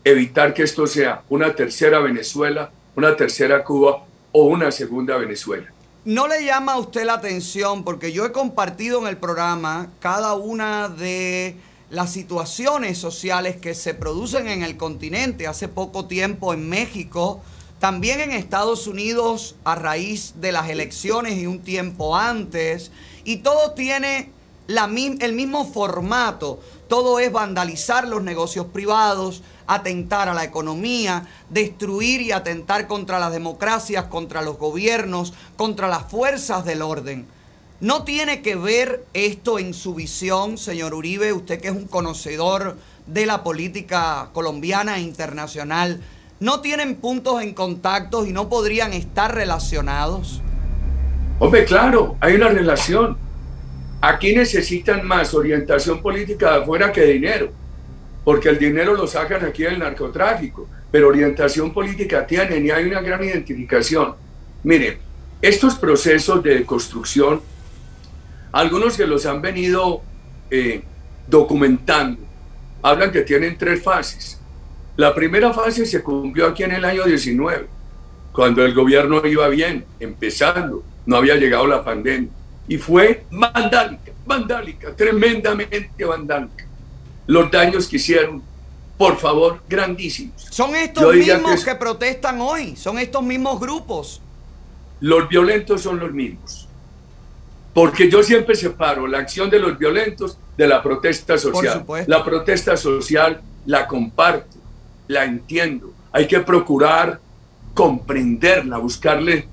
evitar 0.05 0.53
que 0.53 0.63
esto 0.63 0.87
sea 0.87 1.23
una 1.29 1.55
tercera 1.55 2.01
Venezuela, 2.01 2.71
una 2.97 3.17
tercera 3.17 3.65
Cuba 3.65 4.05
o 4.33 4.45
una 4.45 4.71
segunda 4.71 5.17
Venezuela. 5.17 5.73
¿No 6.05 6.29
le 6.29 6.45
llama 6.45 6.73
a 6.73 6.79
usted 6.79 7.05
la 7.05 7.15
atención? 7.15 7.85
Porque 7.85 8.13
yo 8.13 8.25
he 8.25 8.33
compartido 8.33 9.01
en 9.01 9.07
el 9.07 9.19
programa 9.19 9.89
cada 10.01 10.35
una 10.35 10.89
de 10.89 11.57
las 11.91 12.13
situaciones 12.13 12.97
sociales 12.97 13.57
que 13.57 13.75
se 13.75 13.95
producen 13.95 14.49
en 14.49 14.63
el 14.63 14.77
continente. 14.77 15.47
Hace 15.47 15.69
poco 15.69 16.07
tiempo 16.07 16.55
en 16.55 16.69
México, 16.69 17.43
también 17.81 18.21
en 18.21 18.31
Estados 18.31 18.87
Unidos 18.87 19.57
a 19.65 19.75
raíz 19.75 20.35
de 20.37 20.53
las 20.53 20.69
elecciones 20.69 21.39
y 21.39 21.47
un 21.47 21.61
tiempo 21.61 22.15
antes. 22.15 22.93
Y 23.25 23.39
todo 23.39 23.73
tiene 23.73 24.31
el 24.69 25.33
mismo 25.33 25.65
formato. 25.65 26.61
Todo 26.89 27.19
es 27.19 27.33
vandalizar 27.33 28.07
los 28.07 28.23
negocios 28.23 28.67
privados, 28.67 29.43
atentar 29.67 30.29
a 30.29 30.35
la 30.35 30.45
economía, 30.45 31.27
destruir 31.49 32.21
y 32.21 32.33
atentar 32.33 32.87
contra 32.87 33.19
las 33.19 33.33
democracias, 33.33 34.05
contra 34.07 34.43
los 34.43 34.59
gobiernos, 34.59 35.33
contra 35.57 35.89
las 35.89 36.11
fuerzas 36.11 36.67
del 36.67 36.83
orden. 36.83 37.27
¿No 37.81 38.05
tiene 38.05 38.43
que 38.43 38.57
ver 38.57 39.07
esto 39.15 39.59
en 39.59 39.73
su 39.73 39.95
visión, 39.95 40.59
señor 40.59 40.93
Uribe, 40.93 41.33
usted 41.33 41.63
que 41.63 41.69
es 41.69 41.75
un 41.75 41.87
conocedor 41.87 42.77
de 43.07 43.25
la 43.25 43.43
política 43.43 44.29
colombiana 44.35 44.99
e 44.99 45.01
internacional? 45.01 46.03
¿No 46.41 46.63
tienen 46.63 46.97
puntos 46.97 47.43
en 47.43 47.53
contacto 47.53 48.25
y 48.25 48.33
no 48.33 48.49
podrían 48.49 48.95
estar 48.95 49.35
relacionados? 49.35 50.41
Hombre, 51.39 51.67
claro, 51.67 52.17
hay 52.19 52.35
una 52.35 52.49
relación. 52.49 53.19
Aquí 54.01 54.35
necesitan 54.35 55.07
más 55.07 55.35
orientación 55.35 56.01
política 56.01 56.53
de 56.53 56.63
afuera 56.63 56.91
que 56.91 57.05
dinero, 57.05 57.51
porque 58.25 58.49
el 58.49 58.59
dinero 58.59 58.95
lo 58.95 59.07
sacan 59.07 59.45
aquí 59.45 59.65
del 59.65 59.79
narcotráfico, 59.79 60.67
pero 60.91 61.09
orientación 61.09 61.75
política 61.75 62.27
tienen 62.27 62.65
y 62.65 62.71
hay 62.71 62.87
una 62.87 63.03
gran 63.03 63.23
identificación. 63.23 64.15
Miren, 64.63 64.97
estos 65.43 65.75
procesos 65.75 66.43
de 66.43 66.65
construcción 66.65 67.43
algunos 68.53 68.97
que 68.97 69.07
los 69.07 69.27
han 69.27 69.43
venido 69.43 70.03
eh, 70.51 70.83
documentando 71.29 72.21
hablan 72.83 73.13
que 73.13 73.21
tienen 73.21 73.59
tres 73.59 73.83
fases. 73.83 74.40
La 75.01 75.15
primera 75.15 75.51
fase 75.55 75.87
se 75.87 76.03
cumplió 76.03 76.49
aquí 76.49 76.63
en 76.63 76.73
el 76.73 76.85
año 76.85 77.05
19, 77.05 77.67
cuando 78.33 78.63
el 78.63 78.75
gobierno 78.75 79.27
iba 79.27 79.49
bien, 79.49 79.87
empezando, 79.99 80.85
no 81.07 81.17
había 81.17 81.37
llegado 81.37 81.67
la 81.67 81.83
pandemia. 81.83 82.29
Y 82.69 82.77
fue 82.77 83.25
vandálica, 83.31 84.13
vandálica, 84.27 84.95
tremendamente 84.95 86.05
vandálica. 86.05 86.67
Los 87.27 87.51
daños 87.51 87.89
que 87.89 87.97
hicieron, 87.97 88.43
por 88.99 89.17
favor, 89.17 89.63
grandísimos. 89.67 90.49
Son 90.51 90.77
estos 90.77 91.15
mismos 91.15 91.65
que 91.65 91.75
protestan 91.77 92.39
hoy, 92.39 92.77
son 92.77 92.99
estos 92.99 93.23
mismos 93.23 93.59
grupos. 93.59 94.21
Los 95.01 95.27
violentos 95.31 95.81
son 95.81 95.99
los 95.99 96.13
mismos. 96.13 96.69
Porque 97.73 98.11
yo 98.11 98.23
siempre 98.23 98.55
separo 98.55 99.07
la 99.07 99.21
acción 99.21 99.49
de 99.49 99.61
los 99.61 99.79
violentos 99.79 100.37
de 100.59 100.69
la 100.69 100.83
protesta 100.83 101.39
social. 101.39 101.87
La 102.07 102.23
protesta 102.23 102.77
social 102.77 103.41
la 103.65 103.87
comparto, 103.87 104.60
la 105.11 105.25
entiendo. 105.25 105.93
Hay 106.13 106.27
que 106.27 106.41
procurar 106.41 107.21
comprenderla, 107.75 108.79
buscarle, 108.79 109.47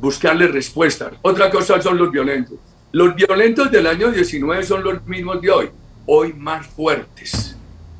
buscarle 0.00 0.48
respuestas. 0.48 1.12
Otra 1.22 1.50
cosa 1.50 1.80
son 1.80 1.96
los 1.96 2.10
violentos. 2.10 2.58
Los 2.90 3.14
violentos 3.14 3.70
del 3.70 3.86
año 3.86 4.10
19 4.10 4.64
son 4.64 4.82
los 4.82 5.04
mismos 5.06 5.40
de 5.40 5.50
hoy, 5.50 5.70
hoy 6.06 6.32
más 6.32 6.66
fuertes, 6.66 7.56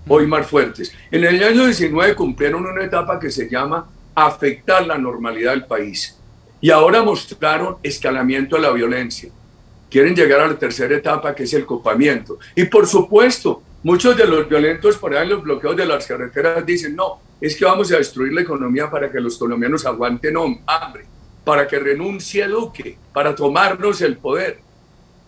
hoy 0.09 0.27
más 0.27 0.47
fuertes. 0.47 0.93
En 1.11 1.25
el 1.25 1.43
año 1.43 1.65
19 1.67 2.15
cumplieron 2.15 2.67
una 2.67 2.85
etapa 2.85 3.19
que 3.19 3.31
se 3.31 3.49
llama 3.49 3.89
afectar 4.15 4.87
la 4.87 4.99
normalidad 4.99 5.53
del 5.53 5.67
país 5.67 6.19
y 6.61 6.71
ahora 6.71 7.03
mostraron 7.03 7.77
escalamiento 7.83 8.57
de 8.57 8.63
la 8.63 8.71
violencia 8.71 9.31
quieren 9.95 10.17
llegar 10.17 10.41
a 10.41 10.49
la 10.49 10.59
tercera 10.59 10.97
etapa, 10.97 11.33
que 11.37 11.45
es 11.45 11.55
el 11.55 11.65
copamiento. 11.65 12.41
Y 12.57 12.65
por 12.65 12.85
supuesto, 12.85 13.63
muchos 13.85 14.17
de 14.17 14.27
los 14.27 14.49
violentos 14.49 14.97
por 14.99 15.15
ahí 15.15 15.23
en 15.23 15.31
los 15.31 15.43
bloqueos 15.43 15.77
de 15.77 15.87
las 15.87 16.07
carreteras 16.07 16.67
dicen, 16.67 16.97
no, 16.97 17.21
es 17.41 17.55
que 17.57 17.65
vamos 17.65 17.93
a 17.93 17.99
destruir 17.99 18.33
la 18.33 18.41
economía 18.41 18.91
para 18.91 19.11
que 19.13 19.21
los 19.21 19.39
colombianos 19.39 19.87
aguanten 19.87 20.35
hambre, 20.67 21.05
para 21.45 21.69
que 21.69 21.79
renuncie 21.79 22.49
Duque, 22.49 22.99
para 23.13 23.35
tomarnos 23.35 24.01
el 24.01 24.17
poder. 24.17 24.59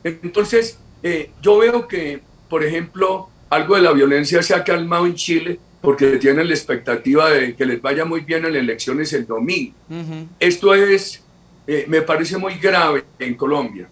Entonces, 0.02 0.78
eh, 1.02 1.30
yo 1.40 1.58
veo 1.58 1.86
que, 1.86 2.20
por 2.48 2.64
ejemplo, 2.64 3.28
algo 3.48 3.76
de 3.76 3.82
la 3.82 3.92
violencia 3.92 4.42
se 4.42 4.54
ha 4.54 4.64
calmado 4.64 5.06
en 5.06 5.14
Chile 5.14 5.60
porque 5.80 6.16
tienen 6.16 6.48
la 6.48 6.54
expectativa 6.54 7.30
de 7.30 7.54
que 7.54 7.64
les 7.64 7.80
vaya 7.80 8.04
muy 8.04 8.22
bien 8.22 8.44
en 8.44 8.54
las 8.54 8.62
elecciones 8.62 9.12
el 9.12 9.26
domingo. 9.26 9.74
Esto 10.40 10.74
es, 10.74 11.22
eh, 11.66 11.84
me 11.86 12.02
parece 12.02 12.36
muy 12.38 12.54
grave 12.54 13.04
en 13.20 13.36
Colombia 13.36 13.88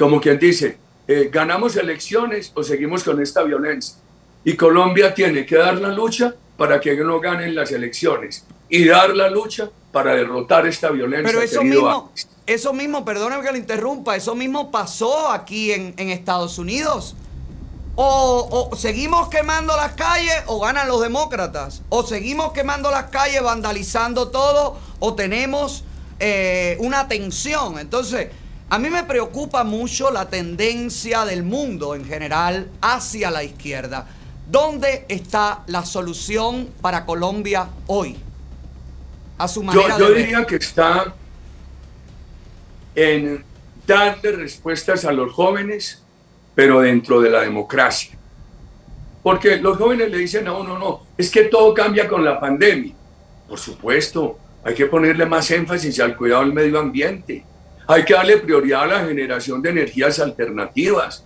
como 0.00 0.18
quien 0.18 0.38
dice, 0.38 0.78
eh, 1.10 1.28
ganamos 1.28 1.74
elecciones 1.74 2.52
o 2.54 2.62
seguimos 2.62 3.02
con 3.02 3.20
esta 3.20 3.42
violencia. 3.42 3.96
Y 4.44 4.56
Colombia 4.56 5.12
tiene 5.12 5.44
que 5.44 5.56
dar 5.56 5.76
la 5.78 5.88
lucha 5.88 6.36
para 6.56 6.80
que 6.80 6.94
no 6.94 7.18
ganen 7.18 7.52
las 7.52 7.72
elecciones 7.72 8.44
y 8.68 8.86
dar 8.86 9.16
la 9.16 9.28
lucha 9.28 9.68
para 9.90 10.14
derrotar 10.14 10.68
esta 10.68 10.88
violencia. 10.90 11.26
Pero 11.26 11.42
eso 11.42 11.64
mismo, 11.64 12.12
eso 12.46 12.72
mismo, 12.72 13.04
perdóneme 13.04 13.42
que 13.42 13.50
lo 13.50 13.58
interrumpa, 13.58 14.14
eso 14.14 14.36
mismo 14.36 14.70
pasó 14.70 15.32
aquí 15.32 15.72
en, 15.72 15.98
Estados 15.98 16.58
Unidos. 16.58 17.16
O, 17.96 18.70
seguimos 18.76 19.28
quemando 19.30 19.76
las 19.76 19.94
calles 19.94 20.44
o 20.46 20.60
ganan 20.60 20.86
los 20.86 21.00
demócratas. 21.00 21.82
O 21.88 22.04
seguimos 22.04 22.52
quemando 22.52 22.92
las 22.92 23.10
calles, 23.10 23.42
vandalizando 23.42 24.28
todo, 24.28 24.78
o 25.00 25.14
tenemos 25.14 25.82
eh, 26.20 26.76
una 26.78 27.08
tensión. 27.08 27.80
Entonces, 27.80 28.28
a 28.70 28.78
mí 28.78 28.88
me 28.88 29.02
preocupa 29.02 29.64
mucho 29.64 30.12
la 30.12 30.30
tendencia 30.30 31.24
del 31.24 31.42
mundo 31.42 31.96
en 31.96 32.04
general 32.04 32.68
hacia 32.80 33.28
la 33.32 33.42
izquierda. 33.42 34.06
¿Dónde 34.48 35.06
está 35.08 35.64
la 35.66 35.84
solución 35.84 36.68
para 36.80 37.04
Colombia 37.04 37.68
hoy? 37.88 38.16
A 39.38 39.48
su 39.48 39.64
manera 39.64 39.98
yo, 39.98 40.08
yo 40.08 40.14
diría 40.14 40.46
que 40.46 40.56
está 40.56 41.12
en 42.94 43.44
darle 43.84 44.32
respuestas 44.32 45.04
a 45.04 45.10
los 45.10 45.32
jóvenes, 45.32 46.04
pero 46.54 46.80
dentro 46.80 47.20
de 47.20 47.30
la 47.30 47.40
democracia. 47.40 48.16
Porque 49.20 49.56
los 49.56 49.78
jóvenes 49.78 50.12
le 50.12 50.18
dicen, 50.18 50.44
no, 50.44 50.62
no, 50.62 50.78
no, 50.78 51.06
es 51.18 51.28
que 51.28 51.44
todo 51.44 51.74
cambia 51.74 52.06
con 52.06 52.24
la 52.24 52.38
pandemia. 52.38 52.94
Por 53.48 53.58
supuesto, 53.58 54.38
hay 54.62 54.74
que 54.74 54.86
ponerle 54.86 55.26
más 55.26 55.50
énfasis 55.50 55.98
al 55.98 56.16
cuidado 56.16 56.42
del 56.42 56.52
medio 56.52 56.78
ambiente 56.78 57.49
hay 57.92 58.04
que 58.04 58.14
darle 58.14 58.36
prioridad 58.36 58.84
a 58.84 58.86
la 58.86 59.04
generación 59.04 59.60
de 59.60 59.70
energías 59.70 60.20
alternativas. 60.20 61.24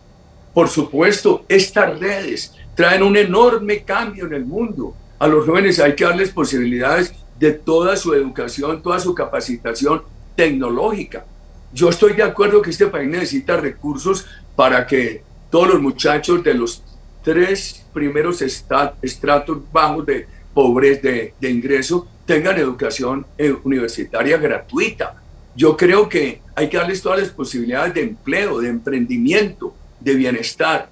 Por 0.55 0.71
supuesto, 0.71 1.45
estas 1.47 2.01
redes 2.01 2.55
traen 2.75 3.03
un 3.03 3.19
enorme 3.19 3.83
cambio 3.83 4.25
en 4.25 4.33
el 4.33 4.47
mundo. 4.47 4.95
A 5.19 5.27
los 5.27 5.45
jóvenes 5.45 5.79
hay 5.79 5.95
que 5.95 6.05
darles 6.05 6.31
posibilidades 6.31 7.13
de 7.39 7.53
toda 7.53 7.97
su 7.97 8.15
educación, 8.15 8.83
toda 8.83 8.99
su 8.99 9.15
capacitación 9.15 10.05
tecnológica. 10.35 11.27
Yo 11.71 11.91
estoy 11.91 12.15
de 12.15 12.23
acuerdo 12.23 12.63
que 12.63 12.71
este 12.71 12.87
país 12.87 13.11
necesita 13.11 13.59
recursos 13.59 14.25
para 14.57 14.87
que 14.87 15.23
todos 15.51 15.69
los 15.69 15.83
muchachos 15.83 16.43
de 16.43 16.55
los 16.55 16.83
tres 17.23 17.85
primeros 17.93 18.41
estratos 18.41 19.59
bajos 19.71 20.07
de 20.07 20.27
pobreza, 20.55 21.03
de, 21.03 21.51
ingreso, 21.51 22.09
tengan 22.25 22.57
educación 22.57 23.27
eh, 23.37 23.55
universitaria 23.65 24.39
gratuita 24.39 25.24
yo 25.57 25.77
creo 25.77 26.09
que 26.09 26.41
hay 26.55 26.69
que 26.69 26.77
darles 26.77 27.03
todas 27.03 27.21
las 27.21 27.31
posibilidades 27.31 27.95
de 27.95 28.03
empleo, 28.03 28.61
de 28.61 28.69
emprendimiento, 28.69 29.75
de 30.01 30.15
bienestar. 30.15 30.89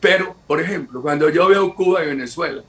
Pero, 0.00 0.34
por 0.46 0.60
ejemplo, 0.60 1.00
cuando 1.00 1.28
yo 1.28 1.48
veo 1.48 1.74
Cuba 1.74 2.02
y 2.04 2.08
Venezuela, 2.08 2.62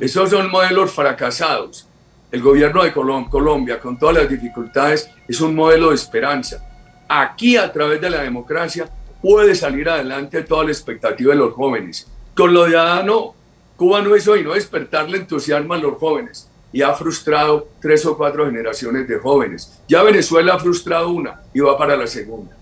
Esos 0.00 0.30
son 0.30 0.50
modelos 0.50 0.90
fracasados. 0.90 1.86
El 2.32 2.42
gobierno 2.42 2.82
de 2.82 2.92
Colombia, 2.92 3.78
con 3.78 3.96
todas 3.96 4.16
las 4.16 4.28
dificultades, 4.28 5.08
es 5.28 5.40
un 5.40 5.54
modelo 5.54 5.90
de 5.90 5.94
esperanza. 5.94 6.60
Aquí, 7.08 7.56
a 7.56 7.72
través 7.72 8.00
de 8.00 8.10
la 8.10 8.22
democracia, 8.22 8.90
puede 9.22 9.54
salir 9.54 9.88
adelante 9.88 10.42
toda 10.42 10.64
la 10.64 10.72
expectativa 10.72 11.32
de 11.32 11.38
los 11.38 11.54
jóvenes. 11.54 12.08
Con 12.34 12.52
lo 12.52 12.64
de 12.64 12.76
Adán, 12.76 13.06
no. 13.06 13.36
Cuba 13.76 14.02
no 14.02 14.16
hizo 14.16 14.36
y 14.36 14.42
no 14.42 14.54
despertarle 14.54 15.18
entusiasmo 15.18 15.74
a 15.74 15.78
los 15.78 15.98
jóvenes 15.98 16.48
y 16.76 16.82
ha 16.82 16.92
frustrado 16.92 17.68
tres 17.80 18.04
o 18.04 18.18
cuatro 18.18 18.44
generaciones 18.44 19.08
de 19.08 19.18
jóvenes. 19.18 19.72
Ya 19.88 20.02
Venezuela 20.02 20.56
ha 20.56 20.58
frustrado 20.58 21.08
una 21.08 21.40
y 21.54 21.60
va 21.60 21.78
para 21.78 21.96
la 21.96 22.06
segunda. 22.06 22.54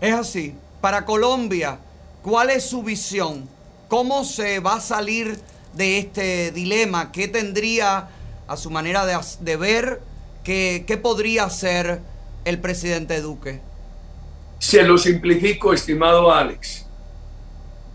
Es 0.00 0.14
así. 0.14 0.54
Para 0.80 1.04
Colombia, 1.04 1.76
¿cuál 2.22 2.50
es 2.50 2.64
su 2.64 2.84
visión? 2.84 3.48
¿Cómo 3.88 4.22
se 4.22 4.60
va 4.60 4.74
a 4.74 4.80
salir 4.80 5.40
de 5.74 5.98
este 5.98 6.52
dilema? 6.52 7.10
¿Qué 7.10 7.26
tendría 7.26 8.10
a 8.46 8.56
su 8.56 8.70
manera 8.70 9.04
de, 9.06 9.56
ver? 9.56 10.00
¿Qué, 10.44 10.84
¿Qué 10.86 10.96
podría 10.96 11.42
hacer 11.42 12.00
el 12.44 12.60
presidente 12.60 13.20
Duque? 13.20 13.60
Se 14.60 14.84
lo 14.84 14.96
simplifico, 14.96 15.72
estimado 15.72 16.32
Alex. 16.32 16.86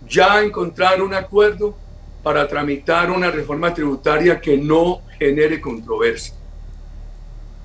Ya 0.09 0.41
encontrar 0.41 1.01
un 1.01 1.13
acuerdo 1.13 1.73
para 2.21 2.45
tramitar 2.49 3.09
una 3.09 3.31
reforma 3.31 3.73
tributaria 3.73 4.41
que 4.41 4.57
no 4.57 5.06
genere 5.17 5.59
controversia. 5.59 6.33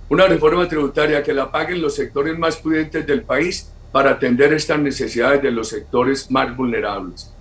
Una 0.09 0.26
reforma 0.26 0.68
tributaria 0.68 1.23
que 1.23 1.32
la 1.32 1.50
paguen 1.50 1.80
los 1.80 1.94
sectores 1.94 2.38
más 2.38 2.56
pudientes 2.56 3.06
del 3.06 3.23
país 3.23 3.73
para 3.90 4.11
atender 4.11 4.52
estas 4.52 4.78
necesidades 4.78 5.42
de 5.42 5.50
los 5.50 5.68
sectores 5.68 6.30
más 6.30 6.54
vulnerables. 6.56 7.32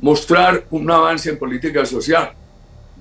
Mostrar 0.00 0.64
un 0.70 0.90
avance 0.90 1.30
en 1.30 1.38
política 1.38 1.84
social. 1.84 2.32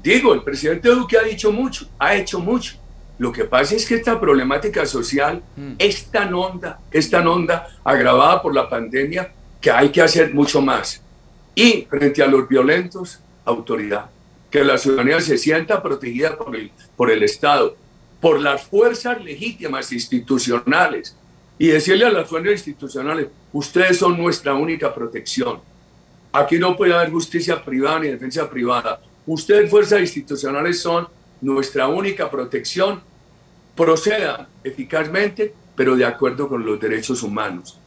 Digo, 0.02 0.34
el 0.34 0.44
presidente 0.44 0.90
Duque 0.90 1.18
ha 1.18 1.24
dicho 1.24 1.52
mucho, 1.52 1.88
ha 2.00 2.16
hecho 2.16 2.40
mucho. 2.40 2.76
Lo 3.18 3.32
que 3.32 3.46
pasa 3.46 3.76
es 3.76 3.86
que 3.86 3.96
esta 3.96 4.20
problemática 4.20 4.86
social 4.86 5.42
mm. 5.56 5.74
es 5.80 6.06
tan 6.12 6.34
honda, 6.34 6.80
es 6.92 7.10
tan 7.10 7.28
honda, 7.28 7.68
agravada 7.84 8.42
por 8.42 8.54
la 8.54 8.70
pandemia, 8.70 9.32
que 9.60 9.72
hay 9.72 9.90
que 9.90 10.02
hacer 10.02 10.34
mucho 10.34 10.62
más. 10.62 11.02
Y 11.56 11.88
frente 11.90 12.22
a 12.22 12.28
los 12.28 12.48
violentos, 12.48 13.20
autoridad. 13.44 14.10
Que 14.52 14.64
la 14.64 14.78
ciudadanía 14.78 15.20
se 15.22 15.38
sienta 15.38 15.82
protegida 15.84 16.38
por 16.38 16.56
el, 16.56 16.72
por 16.96 17.12
el 17.12 17.24
Estado, 17.24 17.76
por 18.22 18.40
las 18.40 18.64
fuerzas 18.64 19.24
legítimas 19.24 19.92
institucionales, 19.92 21.16
y 21.60 21.68
decirle 21.68 22.06
a 22.06 22.12
las 22.12 22.30
fuerzas 22.30 22.54
institucionales, 22.54 23.28
ustedes 23.52 23.98
son 23.98 24.18
nuestra 24.18 24.54
única 24.54 24.94
protección. 24.94 25.60
Aquí 26.32 26.60
no 26.60 26.76
puede 26.78 26.94
haber 26.94 27.10
justicia 27.10 27.64
privada 27.64 28.00
ni 28.00 28.10
defensa 28.10 28.50
privada. 28.50 29.02
Ustedes, 29.26 29.70
fuerzas 29.70 30.02
institucionales, 30.02 30.80
son 30.80 31.08
nuestra 31.42 31.88
única 31.88 32.30
protección. 32.30 33.02
Procedan 33.76 34.48
eficazmente, 34.64 35.54
pero 35.76 35.96
de 35.96 36.06
acuerdo 36.06 36.48
con 36.48 36.66
los 36.66 36.80
derechos 36.80 37.24
humanos. 37.24 37.80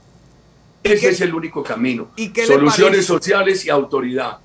Ese 0.83 1.11
es 1.11 1.21
el 1.21 1.35
único 1.35 1.63
camino. 1.63 2.11
¿Y 2.17 2.31
Soluciones 2.45 3.07
sociales 3.07 3.65
y 3.67 3.71
autoridad. 3.71 4.39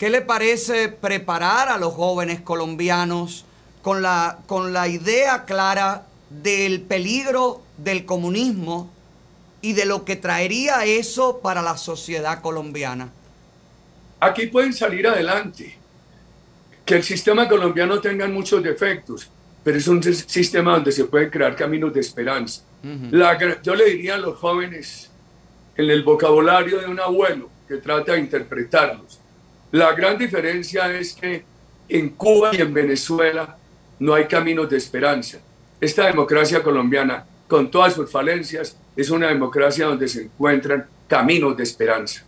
¿Qué 0.00 0.08
le 0.08 0.22
parece 0.22 0.88
preparar 0.88 1.68
a 1.68 1.76
los 1.76 1.92
jóvenes 1.92 2.40
colombianos 2.40 3.44
con 3.82 4.00
la, 4.00 4.38
con 4.46 4.72
la 4.72 4.88
idea 4.88 5.44
clara 5.44 6.06
del 6.30 6.80
peligro 6.80 7.60
del 7.76 8.06
comunismo 8.06 8.90
y 9.60 9.74
de 9.74 9.84
lo 9.84 10.06
que 10.06 10.16
traería 10.16 10.86
eso 10.86 11.40
para 11.40 11.60
la 11.60 11.76
sociedad 11.76 12.40
colombiana? 12.40 13.12
Aquí 14.20 14.46
pueden 14.46 14.72
salir 14.72 15.06
adelante. 15.06 15.76
Que 16.86 16.94
el 16.94 17.02
sistema 17.02 17.46
colombiano 17.46 18.00
tenga 18.00 18.26
muchos 18.26 18.62
defectos, 18.62 19.30
pero 19.62 19.76
es 19.76 19.86
un 19.86 20.02
sistema 20.02 20.76
donde 20.76 20.92
se 20.92 21.04
pueden 21.04 21.28
crear 21.28 21.54
caminos 21.54 21.92
de 21.92 22.00
esperanza. 22.00 22.62
yo 23.62 23.74
le 23.74 23.84
diría 23.84 24.14
a 24.14 24.18
los 24.18 24.38
jóvenes, 24.38 25.10
en 25.76 25.90
el 25.90 26.02
vocabulario 26.02 26.80
de 26.80 26.86
un 26.86 27.00
abuelo 27.00 27.50
que 27.68 27.76
trata 27.76 28.14
de 28.14 28.20
interpretarlos, 28.20 29.19
la 29.72 29.92
gran 29.92 30.18
diferencia 30.18 30.92
es 30.92 31.14
que 31.14 31.44
en 31.88 32.10
Cuba 32.10 32.50
y 32.52 32.60
en 32.60 32.72
Venezuela 32.72 33.56
no 33.98 34.14
hay 34.14 34.26
caminos 34.26 34.68
de 34.70 34.76
esperanza. 34.76 35.38
Esta 35.80 36.06
democracia 36.06 36.62
colombiana 36.62 37.24
con 37.50 37.70
todas 37.70 37.94
sus 37.94 38.10
falencias, 38.10 38.76
es 38.96 39.10
una 39.10 39.26
democracia 39.26 39.86
donde 39.86 40.08
se 40.08 40.22
encuentran 40.22 40.86
caminos 41.08 41.56
de 41.56 41.64
esperanza. 41.64 42.22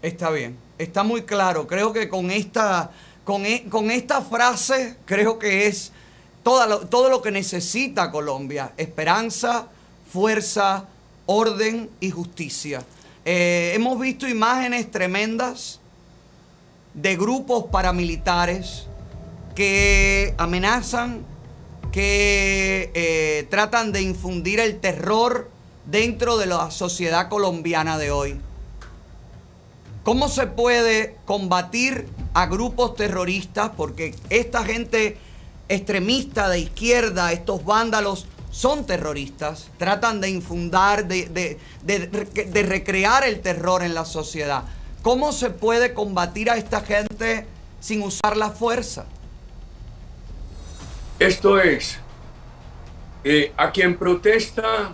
Está 0.00 0.30
bien, 0.30 0.56
está 0.78 1.02
muy 1.02 1.22
claro. 1.22 1.66
Creo 1.66 1.92
que 1.92 2.08
con 2.08 2.30
esta, 2.30 2.92
con, 3.24 3.44
e, 3.44 3.64
con 3.68 3.90
esta 3.90 4.22
frase, 4.22 4.96
creo 5.04 5.38
que 5.40 5.66
es 5.66 5.92
todo 6.44 6.64
lo, 6.66 6.86
todo 6.86 7.10
lo 7.10 7.20
que 7.20 7.32
necesita 7.32 8.12
Colombia. 8.12 8.72
Esperanza, 8.76 9.66
fuerza, 10.12 10.86
orden 11.26 11.90
y 11.98 12.10
justicia. 12.10 12.84
Eh, 13.24 13.72
hemos 13.74 13.98
visto 13.98 14.28
imágenes 14.28 14.88
tremendas 14.88 15.80
de 16.96 17.16
grupos 17.16 17.66
paramilitares 17.66 18.86
que 19.54 20.34
amenazan 20.38 21.24
que 21.92 22.90
eh, 22.94 23.46
tratan 23.48 23.92
de 23.92 24.02
infundir 24.02 24.60
el 24.60 24.80
terror 24.80 25.50
dentro 25.86 26.36
de 26.36 26.46
la 26.46 26.70
sociedad 26.70 27.28
colombiana 27.28 27.96
de 27.96 28.10
hoy. 28.10 28.40
¿Cómo 30.02 30.28
se 30.28 30.46
puede 30.46 31.16
combatir 31.24 32.06
a 32.34 32.46
grupos 32.46 32.96
terroristas? 32.96 33.70
Porque 33.76 34.14
esta 34.30 34.64
gente 34.64 35.16
extremista 35.68 36.48
de 36.48 36.60
izquierda, 36.60 37.32
estos 37.32 37.64
vándalos, 37.64 38.26
son 38.50 38.86
terroristas, 38.86 39.68
tratan 39.78 40.20
de 40.20 40.30
infundar, 40.30 41.06
de, 41.08 41.58
de, 41.82 42.62
recrear 42.62 43.24
el 43.24 43.40
terror 43.40 43.82
en 43.82 43.94
la 43.94 44.04
sociedad. 44.04 44.62
¿Cómo 45.06 45.30
se 45.30 45.50
puede 45.50 45.94
combatir 45.94 46.50
a 46.50 46.56
esta 46.56 46.80
gente 46.80 47.46
sin 47.78 48.02
usar 48.02 48.36
la 48.36 48.50
fuerza? 48.50 49.06
Esto 51.20 51.60
es, 51.60 52.00
eh, 53.22 53.52
a 53.56 53.70
quien 53.70 53.96
protesta 53.96 54.90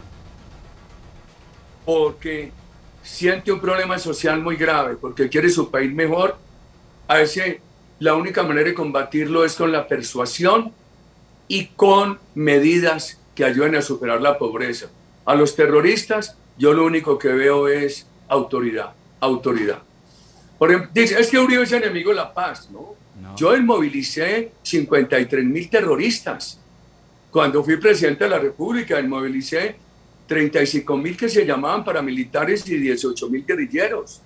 porque 1.87 2.53
siente 3.03 3.53
un 3.53 3.59
problema 3.59 3.99
social 3.99 4.43
muy 4.43 4.57
grave, 4.57 4.97
porque 4.97 5.31
quiere 5.31 5.49
su 5.49 5.71
país 5.71 5.91
mejor, 5.95 6.37
a 7.09 7.23
ese 7.23 7.63
la 7.99 8.15
única 8.15 8.43
manera 8.43 8.69
de 8.69 8.75
combatirlo 8.75 9.47
es 9.47 9.57
con 9.57 9.73
la 9.73 9.89
persuasión 9.89 10.75
y 11.49 11.69
con 11.69 12.19
medidas 12.35 13.19
que 13.35 13.47
ayuden 13.47 13.77
a 13.77 13.81
superar 13.81 14.21
la 14.21 14.37
pobreza. 14.37 14.91
A 15.25 15.35
los 15.35 15.57
terroristas 15.57 16.37
yo 16.59 16.75
lo 16.75 16.85
único 16.85 17.19
que 17.19 17.29
veo 17.29 17.67
es 17.67 18.07
autoridad, 18.29 18.93
autoridad. 19.19 19.81
Por 20.63 20.71
ejemplo, 20.71 20.91
dice, 20.95 21.21
es 21.21 21.29
que 21.29 21.41
Uribe 21.41 21.65
es 21.65 21.73
enemigo 21.73 22.11
de 22.11 22.17
la 22.19 22.33
paz, 22.33 22.71
¿no? 22.71 22.95
Yo 23.37 23.61
movilicé 23.63 24.53
53 24.63 25.45
mil 25.45 25.69
terroristas. 25.69 26.61
Cuando 27.33 27.65
fui 27.65 27.79
presidente 27.79 28.23
de 28.23 28.31
la 28.31 28.39
República, 28.39 29.03
movilicé 29.03 29.75
35 30.29 30.97
mil 30.97 31.17
que 31.17 31.29
se 31.29 31.45
llamaban 31.45 31.85
paramilitares 31.85 32.65
y 32.69 32.77
18 32.77 33.29
mil 33.29 33.45
guerrilleros. 33.45 34.21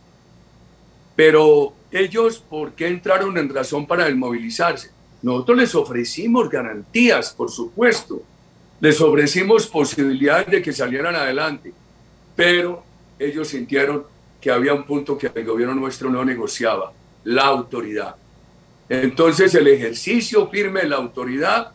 Pero 1.15 1.73
ellos, 1.91 2.39
¿por 2.39 2.73
qué 2.73 2.89
entraron 2.89 3.39
en 3.39 3.49
razón 3.49 3.87
para 3.87 4.05
desmovilizarse? 4.05 4.91
Nosotros 5.23 5.57
les 5.57 5.75
ofrecimos 5.75 6.51
garantías, 6.51 7.33
por 7.33 7.51
supuesto. 7.51 8.23
Les 8.79 9.01
ofrecimos 9.01 9.67
posibilidades 9.67 10.49
de 10.49 10.61
que 10.61 10.75
salieran 10.75 11.17
adelante. 11.17 11.73
Pero 12.37 12.85
ellos 13.19 13.49
sintieron 13.49 14.05
que 14.47 14.53
había 14.53 14.75
un 14.75 14.85
punto 14.85 15.19
que 15.19 15.33
el 15.35 15.45
gobierno 15.45 15.75
nuestro 15.75 16.09
no 16.09 16.25
negociaba, 16.25 16.93
la 17.25 17.47
autoridad. 17.47 18.15
Entonces 18.89 19.53
el 19.57 19.67
ejercicio 19.67 20.47
firme 20.47 20.83
de 20.83 20.89
la 20.91 20.99
autoridad 20.99 21.73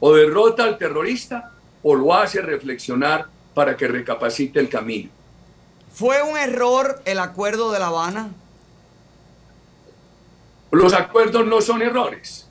o 0.00 0.14
derrota 0.14 0.64
al 0.64 0.78
terrorista 0.78 1.52
o 1.82 1.94
lo 1.94 2.14
hace 2.14 2.40
reflexionar 2.40 3.26
para 3.52 3.76
que 3.76 3.88
recapacite 3.88 4.58
el 4.58 4.70
camino. 4.70 5.10
¿Fue 5.92 6.22
un 6.22 6.38
error 6.38 7.02
el 7.04 7.18
acuerdo 7.18 7.70
de 7.72 7.78
La 7.78 7.88
Habana? 7.88 8.30
Los 10.70 10.94
acuerdos 10.94 11.44
no 11.44 11.60
son 11.60 11.82
errores. 11.82 12.48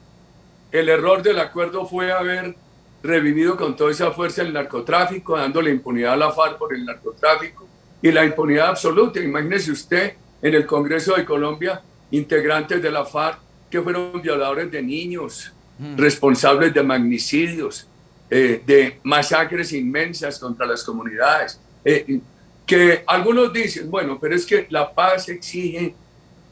El 0.72 0.88
error 0.88 1.24
del 1.24 1.40
acuerdo 1.40 1.88
fue 1.88 2.12
haber 2.12 2.56
revivido 3.02 3.58
con 3.58 3.76
toda 3.76 3.90
esa 3.90 4.12
fuerza 4.12 4.44
el 4.44 4.54
narcotráfico, 4.54 5.36
dándole 5.36 5.72
impunidad 5.72 6.14
a 6.14 6.18
la 6.18 6.32
FARC 6.32 6.60
por 6.60 6.76
el 6.76 6.86
narcotráfico 6.86 7.73
y 8.04 8.12
la 8.12 8.26
impunidad 8.26 8.68
absoluta. 8.68 9.20
Imagínese 9.22 9.72
usted 9.72 10.14
en 10.42 10.54
el 10.54 10.66
Congreso 10.66 11.16
de 11.16 11.24
Colombia, 11.24 11.82
integrantes 12.12 12.82
de 12.82 12.92
la 12.92 13.06
FARC 13.06 13.40
que 13.72 13.82
fueron 13.82 14.22
violadores 14.22 14.70
de 14.70 14.84
niños, 14.84 15.52
mm. 15.80 15.98
responsables 15.98 16.74
de 16.74 16.84
magnicidios, 16.84 17.88
eh, 18.30 18.62
de 18.66 19.00
masacres 19.04 19.72
inmensas 19.72 20.38
contra 20.38 20.66
las 20.66 20.84
comunidades. 20.84 21.60
Eh, 21.84 22.20
que 22.66 23.04
algunos 23.08 23.52
dicen, 23.54 23.90
bueno, 23.90 24.20
pero 24.20 24.36
es 24.36 24.46
que 24.46 24.68
la 24.70 24.94
paz 24.94 25.30
exige 25.30 25.96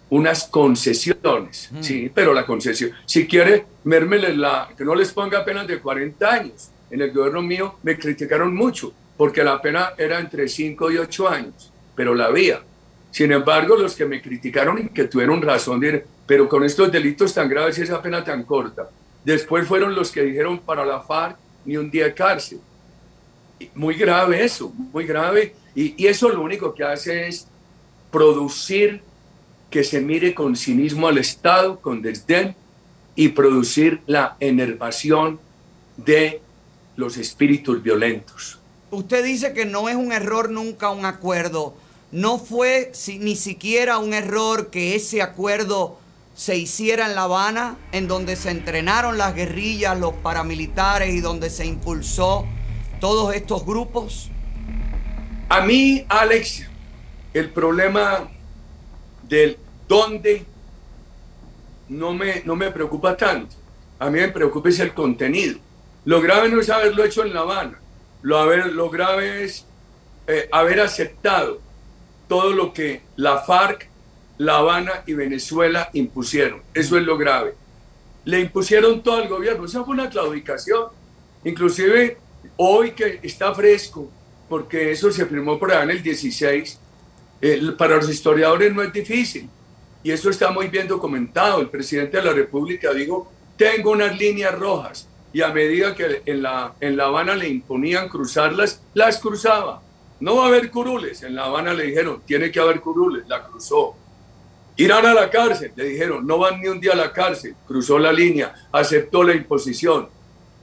unas 0.10 0.46
concesiones, 0.46 1.70
Mm. 1.72 1.82
sí, 1.82 2.12
pero 2.14 2.34
la 2.34 2.46
concesión, 2.46 2.92
si 3.06 3.28
quiere, 3.28 3.66
mérmele 3.84 4.36
la, 4.36 4.70
que 4.78 4.86
no 4.86 4.96
les 4.96 5.12
ponga 5.12 5.44
penas 5.44 5.68
de 5.68 5.80
40 5.80 6.34
años. 6.34 6.70
En 6.90 7.02
el 7.02 7.12
gobierno 7.12 7.42
mío 7.42 7.76
me 7.84 7.98
criticaron 7.98 8.54
mucho, 8.56 8.94
porque 9.22 9.44
la 9.44 9.62
pena 9.62 9.94
era 10.00 10.20
entre 10.20 10.48
5 10.48 10.90
y 10.90 10.98
8 10.98 11.30
años, 11.30 11.72
pero 11.96 12.16
la 12.16 12.26
había. 12.26 12.60
Sin 13.12 13.32
embargo, 13.32 13.76
los 13.76 13.94
que 13.96 14.04
me 14.04 14.20
criticaron 14.20 14.80
y 14.80 14.90
que 14.90 15.04
tuvieron 15.04 15.44
razón, 15.44 15.80
de, 15.80 16.04
pero 16.26 16.50
con 16.50 16.64
estos 16.64 16.92
delitos 16.92 17.32
tan 17.32 17.48
graves 17.48 17.78
y 17.78 17.84
esa 17.84 18.02
pena 18.02 18.24
tan 18.24 18.42
corta, 18.42 18.90
después 19.24 19.68
fueron 19.68 19.94
los 19.94 20.10
que 20.10 20.24
dijeron 20.24 20.58
para 20.58 20.84
la 20.84 21.02
FARC 21.02 21.38
ni 21.66 21.78
un 21.78 21.92
día 21.92 22.06
de 22.06 22.16
cárcel. 22.16 22.62
Muy 23.76 23.94
grave 23.94 24.44
eso, 24.44 24.74
muy 24.76 25.06
grave. 25.06 25.54
Y, 25.76 26.04
y 26.04 26.08
eso 26.08 26.28
lo 26.28 26.42
único 26.42 26.74
que 26.74 26.84
hace 26.84 27.28
es 27.28 27.48
producir 28.10 29.04
que 29.70 29.84
se 29.84 30.02
mire 30.02 30.34
con 30.34 30.56
cinismo 30.56 31.08
al 31.08 31.20
Estado, 31.20 31.80
con 31.80 32.02
desdén, 32.02 32.56
y 33.16 33.28
producir 33.28 34.02
la 34.08 34.36
enervación 34.40 35.40
de 35.96 36.42
los 36.96 37.18
espíritus 37.18 37.84
violentos. 37.84 38.61
Usted 38.92 39.24
dice 39.24 39.54
que 39.54 39.66
no 39.66 39.88
es 39.88 39.96
un 39.96 40.12
error 40.12 40.50
nunca 40.50 40.90
un 40.90 41.06
acuerdo. 41.06 41.74
No 42.12 42.38
fue 42.38 42.92
ni 43.20 43.38
siquiera 43.38 43.98
un 44.00 44.14
error 44.14 44.70
que 44.70 44.96
ese 44.96 45.22
acuerdo 45.22 45.98
se 46.36 46.58
hiciera 46.58 47.06
en 47.06 47.16
La 47.16 47.24
Habana, 47.24 47.78
en 47.94 48.10
donde 48.10 48.36
se 48.36 48.52
entrenaron 48.52 49.18
las 49.18 49.34
guerrillas, 49.34 49.98
los 49.98 50.14
paramilitares 50.16 51.14
y 51.14 51.22
donde 51.22 51.50
se 51.50 51.66
impulsó 51.66 52.46
todos 53.00 53.34
estos 53.34 53.66
grupos. 53.66 54.30
A 55.48 55.62
mí, 55.62 56.06
Alex, 56.10 56.68
el 57.34 57.50
problema 57.50 58.30
del 59.24 59.58
dónde 59.88 60.46
no 61.88 62.14
me, 62.14 62.42
no 62.44 62.58
me 62.58 62.72
preocupa 62.72 63.16
tanto. 63.16 63.56
A 64.00 64.10
mí 64.10 64.20
me 64.20 64.28
preocupa 64.30 64.68
es 64.68 64.80
el 64.80 64.94
contenido. 64.94 65.60
Lo 66.04 66.20
grave 66.20 66.50
no 66.50 66.60
es 66.60 66.70
haberlo 66.70 67.06
hecho 67.06 67.24
en 67.24 67.34
La 67.34 67.42
Habana. 67.42 67.81
Lo, 68.22 68.90
grave 68.90 69.44
es 69.44 69.66
eh, 70.28 70.48
haber 70.52 70.82
aceptado 70.82 71.60
todo 72.28 72.52
lo 72.52 72.74
que 72.74 73.02
la 73.16 73.40
FARC, 73.40 73.90
La 74.38 74.58
Habana 74.58 75.04
y 75.06 75.14
Venezuela 75.14 75.90
impusieron. 75.94 76.62
Eso 76.74 76.98
es 76.98 77.04
lo 77.04 77.18
grave. 77.18 77.56
Le 78.26 78.40
impusieron 78.40 79.02
todo 79.02 79.16
al 79.16 79.28
gobierno. 79.28 79.66
Esa 79.66 79.84
fue 79.84 79.94
una 79.94 80.10
claudicación. 80.10 80.86
Inclusive 81.44 82.18
hoy 82.58 82.92
que 82.92 83.20
está 83.24 83.54
fresco, 83.54 84.10
porque 84.48 84.92
eso 84.92 85.12
se 85.12 85.26
firmó 85.26 85.58
por 85.58 85.72
allá 85.72 85.84
en 85.84 85.92
el 85.92 86.04
16, 86.04 86.80
eh, 87.42 87.62
para 87.78 87.96
los 87.96 88.10
historiadores 88.10 88.74
no 88.74 88.84
es 88.84 88.94
difícil. 88.94 89.50
Y 90.04 90.12
eso 90.12 90.30
está 90.30 90.52
muy 90.52 90.68
bien 90.68 90.88
documentado. 90.88 91.62
El 91.62 91.70
presidente 91.70 92.18
de 92.18 92.24
la 92.24 92.34
República 92.34 92.94
dijo, 92.94 93.32
tengo 93.58 93.92
unas 93.92 94.18
líneas 94.18 94.58
rojas. 94.58 95.08
Y 95.34 95.42
a 95.42 95.50
medida 95.50 95.96
que 95.96 96.22
en 96.26 96.42
La, 96.42 96.74
en 96.80 96.98
la 96.98 97.06
Habana 97.06 97.36
le 97.36 97.48
imponían 97.48 98.10
cruzarlas, 98.10 98.82
las 98.94 99.20
cruzaba. 99.20 99.82
No 100.20 100.36
va 100.36 100.46
a 100.46 100.48
haber 100.48 100.70
curules. 100.70 101.24
En 101.24 101.36
La 101.36 101.46
Habana 101.46 101.74
le 101.74 101.86
dijeron, 101.86 102.22
tiene 102.26 102.52
que 102.52 102.60
haber 102.60 102.82
curules. 102.82 103.28
La 103.28 103.44
cruzó. 103.44 103.96
Irán 104.78 105.06
a 105.06 105.14
la 105.14 105.30
cárcel. 105.30 105.72
Le 105.76 105.86
dijeron, 105.86 106.26
no 106.26 106.38
van 106.38 106.60
ni 106.60 106.68
un 106.68 106.80
día 106.80 106.94
a 106.94 106.96
la 106.96 107.14
cárcel. 107.14 107.56
Cruzó 107.68 107.98
la 107.98 108.12
línea, 108.12 108.54
aceptó 108.72 109.24
la 109.24 109.34
imposición. 109.34 110.10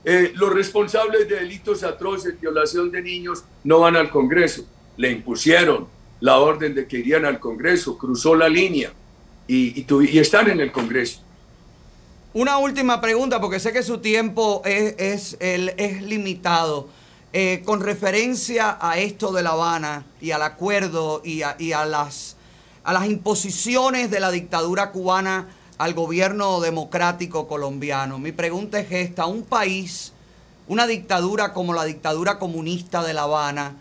Eh, 0.05 0.31
los 0.35 0.53
responsables 0.53 1.27
de 1.27 1.35
delitos 1.37 1.83
atroces, 1.83 2.39
violación 2.39 2.89
de 2.89 3.01
niños, 3.01 3.43
no 3.63 3.79
van 3.79 3.95
al 3.95 4.09
Congreso. 4.09 4.65
Le 4.97 5.11
impusieron 5.11 5.87
la 6.21 6.39
orden 6.39 6.75
de 6.75 6.87
que 6.87 6.97
irían 6.97 7.25
al 7.25 7.39
Congreso, 7.39 7.97
cruzó 7.97 8.35
la 8.35 8.49
línea 8.49 8.91
y, 9.47 9.85
y, 9.85 10.19
están 10.19 10.49
en 10.49 10.59
el 10.59 10.71
Congreso. 10.71 11.21
Una 12.31 12.59
última 12.59 13.01
pregunta, 13.01 13.41
porque 13.41 13.59
sé 13.59 13.73
que 13.73 13.81
su 13.81 13.97
tiempo 13.97 14.61
es, 14.63 15.35
es, 15.39 16.01
limitado. 16.03 16.87
Eh, 17.33 17.63
con 17.65 17.81
referencia 17.81 18.77
a 18.79 18.99
esto 18.99 19.31
de 19.31 19.41
La 19.41 19.51
Habana 19.51 20.05
y 20.21 20.29
al 20.29 20.43
acuerdo 20.43 21.21
y 21.23 21.41
a, 21.41 21.55
y 21.57 21.71
a 21.71 21.85
las, 21.85 22.35
a 22.83 22.93
las 22.93 23.07
imposiciones 23.07 24.11
de 24.11 24.19
la 24.19 24.29
dictadura 24.29 24.91
cubana 24.91 25.47
al 25.79 25.95
gobierno 25.95 26.59
democrático 26.59 27.47
colombiano, 27.47 28.19
mi 28.19 28.31
pregunta 28.31 28.79
es 28.79 28.91
esta, 28.91 29.25
un 29.25 29.43
país, 29.43 30.13
una 30.67 30.85
dictadura 30.85 31.53
como 31.53 31.73
la 31.73 31.85
dictadura 31.85 32.37
comunista 32.37 33.03
de 33.03 33.13
La 33.13 33.23
Habana, 33.23 33.75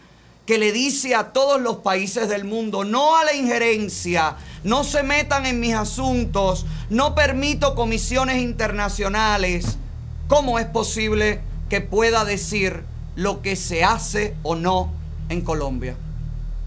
que 0.47 0.57
le 0.57 0.73
dice 0.73 1.15
a 1.15 1.33
todos 1.33 1.61
los 1.61 1.79
países 1.79 2.31
del 2.31 2.45
mundo, 2.45 2.85
no 2.85 3.17
a 3.17 3.25
la 3.25 3.35
injerencia, 3.35 4.37
no 4.65 4.85
se 4.85 5.03
metan 5.03 5.47
en 5.47 5.61
mis 5.61 5.75
asuntos, 5.75 6.67
no 6.91 7.15
permito 7.15 7.75
comisiones 7.75 8.39
internacionales, 8.39 9.79
¿cómo 10.27 10.59
es 10.59 10.67
posible 10.67 11.41
que 11.69 11.81
pueda 11.81 12.25
decir 12.25 12.83
lo 13.17 13.43
que 13.43 13.57
se 13.57 13.85
hace 13.85 14.35
o 14.43 14.55
no 14.55 14.93
en 15.29 15.43
Colombia? 15.43 15.97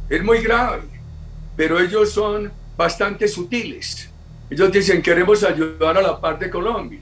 Es 0.09 0.23
muy 0.23 0.39
grave, 0.39 0.83
pero 1.55 1.79
ellos 1.79 2.11
son 2.11 2.51
bastante 2.75 3.27
sutiles. 3.27 4.09
Ellos 4.49 4.71
dicen, 4.71 5.01
queremos 5.01 5.43
ayudar 5.43 5.97
a 5.97 6.01
la 6.01 6.19
paz 6.19 6.39
de 6.39 6.49
Colombia. 6.49 7.01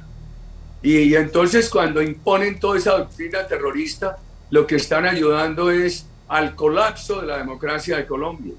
Y, 0.82 0.98
y 0.98 1.16
entonces 1.16 1.70
cuando 1.70 2.02
imponen 2.02 2.60
toda 2.60 2.78
esa 2.78 2.92
doctrina 2.98 3.48
terrorista, 3.48 4.18
lo 4.52 4.66
que 4.68 4.76
están 4.76 5.06
ayudando 5.06 5.72
es 5.72 6.06
al 6.28 6.56
colapso 6.56 7.22
de 7.22 7.28
la 7.28 7.38
democracia 7.38 7.98
de 7.98 8.06
Colombia. 8.06 8.54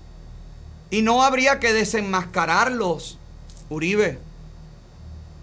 Y 0.91 1.03
no 1.03 1.23
habría 1.23 1.61
que 1.61 1.73
desenmascararlos, 1.73 3.19
Uribe. 3.69 4.19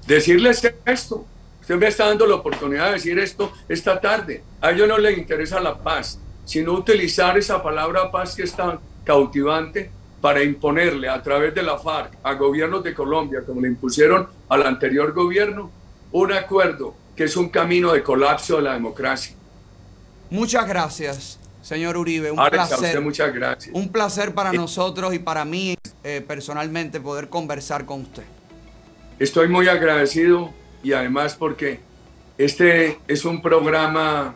Decirles 0.05 0.61
esto, 0.85 1.25
usted 1.61 1.75
me 1.75 1.87
está 1.87 2.07
dando 2.07 2.25
la 2.25 2.35
oportunidad 2.35 2.87
de 2.87 2.93
decir 2.93 3.17
esto 3.19 3.51
esta 3.67 3.99
tarde. 3.99 4.43
A 4.61 4.71
ellos 4.71 4.87
no 4.87 4.97
les 4.97 5.17
interesa 5.17 5.59
la 5.59 5.77
paz, 5.77 6.19
sino 6.45 6.73
utilizar 6.73 7.37
esa 7.37 7.61
palabra 7.61 8.11
paz 8.11 8.35
que 8.35 8.43
es 8.43 8.53
tan 8.53 8.79
cautivante 9.03 9.89
para 10.21 10.43
imponerle 10.43 11.07
a 11.09 11.21
través 11.21 11.53
de 11.53 11.63
la 11.63 11.77
FARC 11.77 12.17
a 12.23 12.33
gobiernos 12.33 12.83
de 12.83 12.93
Colombia, 12.93 13.43
como 13.45 13.61
le 13.61 13.67
impusieron 13.67 14.27
al 14.49 14.65
anterior 14.65 15.13
gobierno, 15.13 15.71
un 16.11 16.31
acuerdo 16.33 16.95
que 17.15 17.25
es 17.25 17.37
un 17.37 17.49
camino 17.49 17.93
de 17.93 18.03
colapso 18.03 18.57
de 18.57 18.63
la 18.63 18.73
democracia. 18.73 19.35
Muchas 20.29 20.67
gracias, 20.67 21.39
señor 21.67 21.97
Uribe. 21.97 22.31
Un 22.31 22.39
Alex, 22.39 22.53
a 22.53 22.67
placer. 22.67 22.87
usted 22.87 23.01
muchas 23.01 23.33
gracias. 23.33 23.75
Un 23.75 23.89
placer 23.89 24.33
para 24.33 24.53
nosotros 24.53 25.13
y 25.13 25.19
para 25.19 25.43
mí 25.43 25.75
eh, 26.03 26.23
personalmente 26.25 27.01
poder 27.01 27.27
conversar 27.27 27.85
con 27.85 28.01
usted. 28.01 28.23
Estoy 29.19 29.49
muy 29.49 29.67
agradecido 29.67 30.53
y 30.81 30.93
además 30.93 31.35
porque 31.35 31.79
este 32.37 32.99
es 33.07 33.25
un 33.25 33.41
programa 33.41 34.35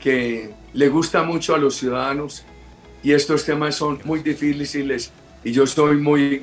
que 0.00 0.50
le 0.72 0.88
gusta 0.88 1.22
mucho 1.22 1.54
a 1.54 1.58
los 1.58 1.76
ciudadanos 1.76 2.44
y 3.02 3.12
estos 3.12 3.44
temas 3.44 3.76
son 3.76 4.00
muy 4.04 4.20
difíciles 4.20 5.12
y 5.44 5.52
yo 5.52 5.66
soy 5.66 5.98
muy, 5.98 6.42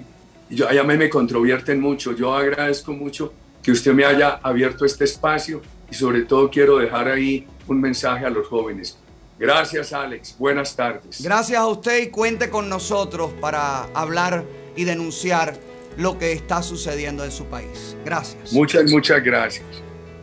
yo, 0.50 0.70
a 0.70 0.84
mí 0.84 0.98
me 0.98 1.10
controvierten 1.10 1.82
mucho. 1.82 2.14
Yo 2.14 2.34
agradezco 2.34 2.94
mucho 2.94 3.34
que 3.62 3.72
usted 3.72 3.92
me 3.94 4.06
haya 4.06 4.40
abierto 4.42 4.86
este 4.86 5.04
espacio 5.04 5.62
y 5.92 5.96
sobre 5.96 6.22
todo 6.22 6.50
quiero 6.50 6.78
dejar 6.78 7.10
ahí 7.10 7.46
un 7.68 7.82
mensaje 7.82 8.26
a 8.26 8.30
los 8.30 8.48
jóvenes. 8.48 9.00
Gracias 9.38 9.92
Alex, 9.92 10.36
buenas 10.38 10.76
tardes. 10.76 11.22
Gracias 11.22 11.60
a 11.60 11.68
usted 11.68 12.04
y 12.04 12.08
cuente 12.08 12.50
con 12.50 12.70
nosotros 12.70 13.34
para 13.42 13.84
hablar 13.94 14.46
y 14.76 14.86
denunciar 14.86 15.58
lo 15.98 16.18
que 16.18 16.32
está 16.32 16.64
sucediendo 16.64 17.24
en 17.24 17.32
su 17.32 17.46
país. 17.46 17.96
Gracias. 18.06 18.54
Muchas, 18.54 18.90
muchas 18.90 19.24
gracias. 19.24 19.66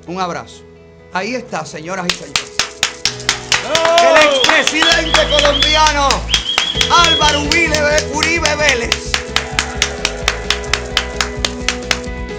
Un 0.06 0.20
abrazo. 0.20 0.62
Ahí 1.12 1.34
está, 1.34 1.64
señoras 1.66 2.06
y 2.06 2.14
señores. 2.14 2.52
El 4.02 4.26
expresidente 4.28 5.18
colombiano 5.30 6.08
Álvaro 6.90 7.42
Uribe, 7.42 8.10
Uribe 8.14 8.56
Vélez. 8.56 9.12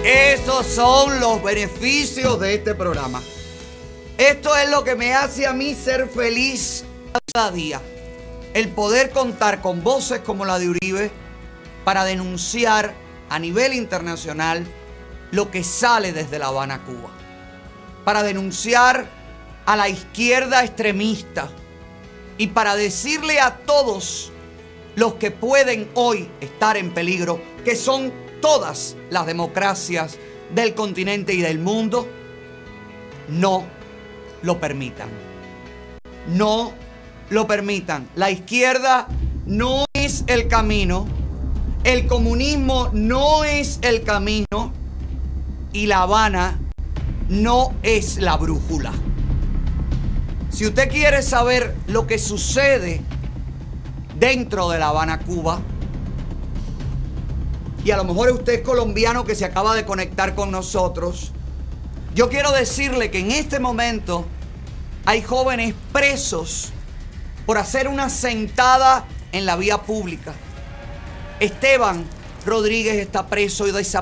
Esos 0.04 0.66
son 0.66 1.18
los 1.20 1.42
beneficios 1.42 2.38
de 2.40 2.54
este 2.54 2.74
programa. 2.74 3.22
Esto 4.18 4.56
es 4.56 4.70
lo 4.70 4.84
que 4.84 4.94
me 4.94 5.12
hace 5.12 5.44
a 5.44 5.52
mí 5.52 5.74
ser 5.74 6.08
feliz 6.08 6.84
cada 7.32 7.50
día. 7.50 7.80
El 8.54 8.68
poder 8.68 9.10
contar 9.10 9.60
con 9.60 9.82
voces 9.82 10.20
como 10.20 10.44
la 10.44 10.60
de 10.60 10.68
Uribe 10.68 11.10
para 11.84 12.04
denunciar 12.04 12.94
a 13.28 13.40
nivel 13.40 13.72
internacional 13.72 14.64
lo 15.32 15.50
que 15.50 15.64
sale 15.64 16.12
desde 16.12 16.38
La 16.38 16.46
Habana, 16.46 16.84
Cuba. 16.84 17.10
Para 18.04 18.22
denunciar 18.22 19.06
a 19.66 19.74
la 19.74 19.88
izquierda 19.88 20.62
extremista 20.62 21.48
y 22.38 22.48
para 22.48 22.76
decirle 22.76 23.40
a 23.40 23.56
todos 23.56 24.30
los 24.94 25.14
que 25.14 25.32
pueden 25.32 25.90
hoy 25.94 26.30
estar 26.40 26.76
en 26.76 26.94
peligro, 26.94 27.40
que 27.64 27.74
son 27.74 28.12
todas 28.40 28.94
las 29.10 29.26
democracias 29.26 30.18
del 30.54 30.74
continente 30.74 31.34
y 31.34 31.40
del 31.40 31.58
mundo, 31.58 32.06
no 33.26 33.74
lo 34.44 34.60
permitan. 34.60 35.08
No 36.28 36.72
lo 37.30 37.46
permitan. 37.46 38.08
La 38.14 38.30
izquierda 38.30 39.08
no 39.46 39.86
es 39.94 40.24
el 40.26 40.48
camino. 40.48 41.06
El 41.82 42.06
comunismo 42.06 42.90
no 42.92 43.44
es 43.44 43.78
el 43.82 44.04
camino 44.04 44.72
y 45.72 45.86
La 45.86 46.02
Habana 46.02 46.58
no 47.28 47.74
es 47.82 48.18
la 48.18 48.36
brújula. 48.36 48.92
Si 50.50 50.66
usted 50.66 50.88
quiere 50.90 51.22
saber 51.22 51.74
lo 51.88 52.06
que 52.06 52.18
sucede 52.18 53.00
dentro 54.18 54.70
de 54.70 54.78
La 54.78 54.88
Habana, 54.88 55.20
Cuba, 55.20 55.60
y 57.84 57.90
a 57.90 57.96
lo 57.96 58.04
mejor 58.04 58.30
usted 58.30 58.54
es 58.54 58.60
colombiano 58.60 59.24
que 59.24 59.34
se 59.34 59.44
acaba 59.44 59.74
de 59.74 59.84
conectar 59.84 60.34
con 60.34 60.50
nosotros, 60.50 61.33
yo 62.14 62.28
quiero 62.28 62.52
decirle 62.52 63.10
que 63.10 63.18
en 63.18 63.32
este 63.32 63.58
momento 63.58 64.24
hay 65.04 65.20
jóvenes 65.22 65.74
presos 65.92 66.70
por 67.44 67.58
hacer 67.58 67.88
una 67.88 68.08
sentada 68.08 69.04
en 69.32 69.44
la 69.46 69.56
vía 69.56 69.78
pública. 69.78 70.32
Esteban 71.40 72.04
Rodríguez 72.46 72.96
está 72.96 73.26
preso 73.26 73.66
y 73.66 73.72
desaparecido. 73.72 73.94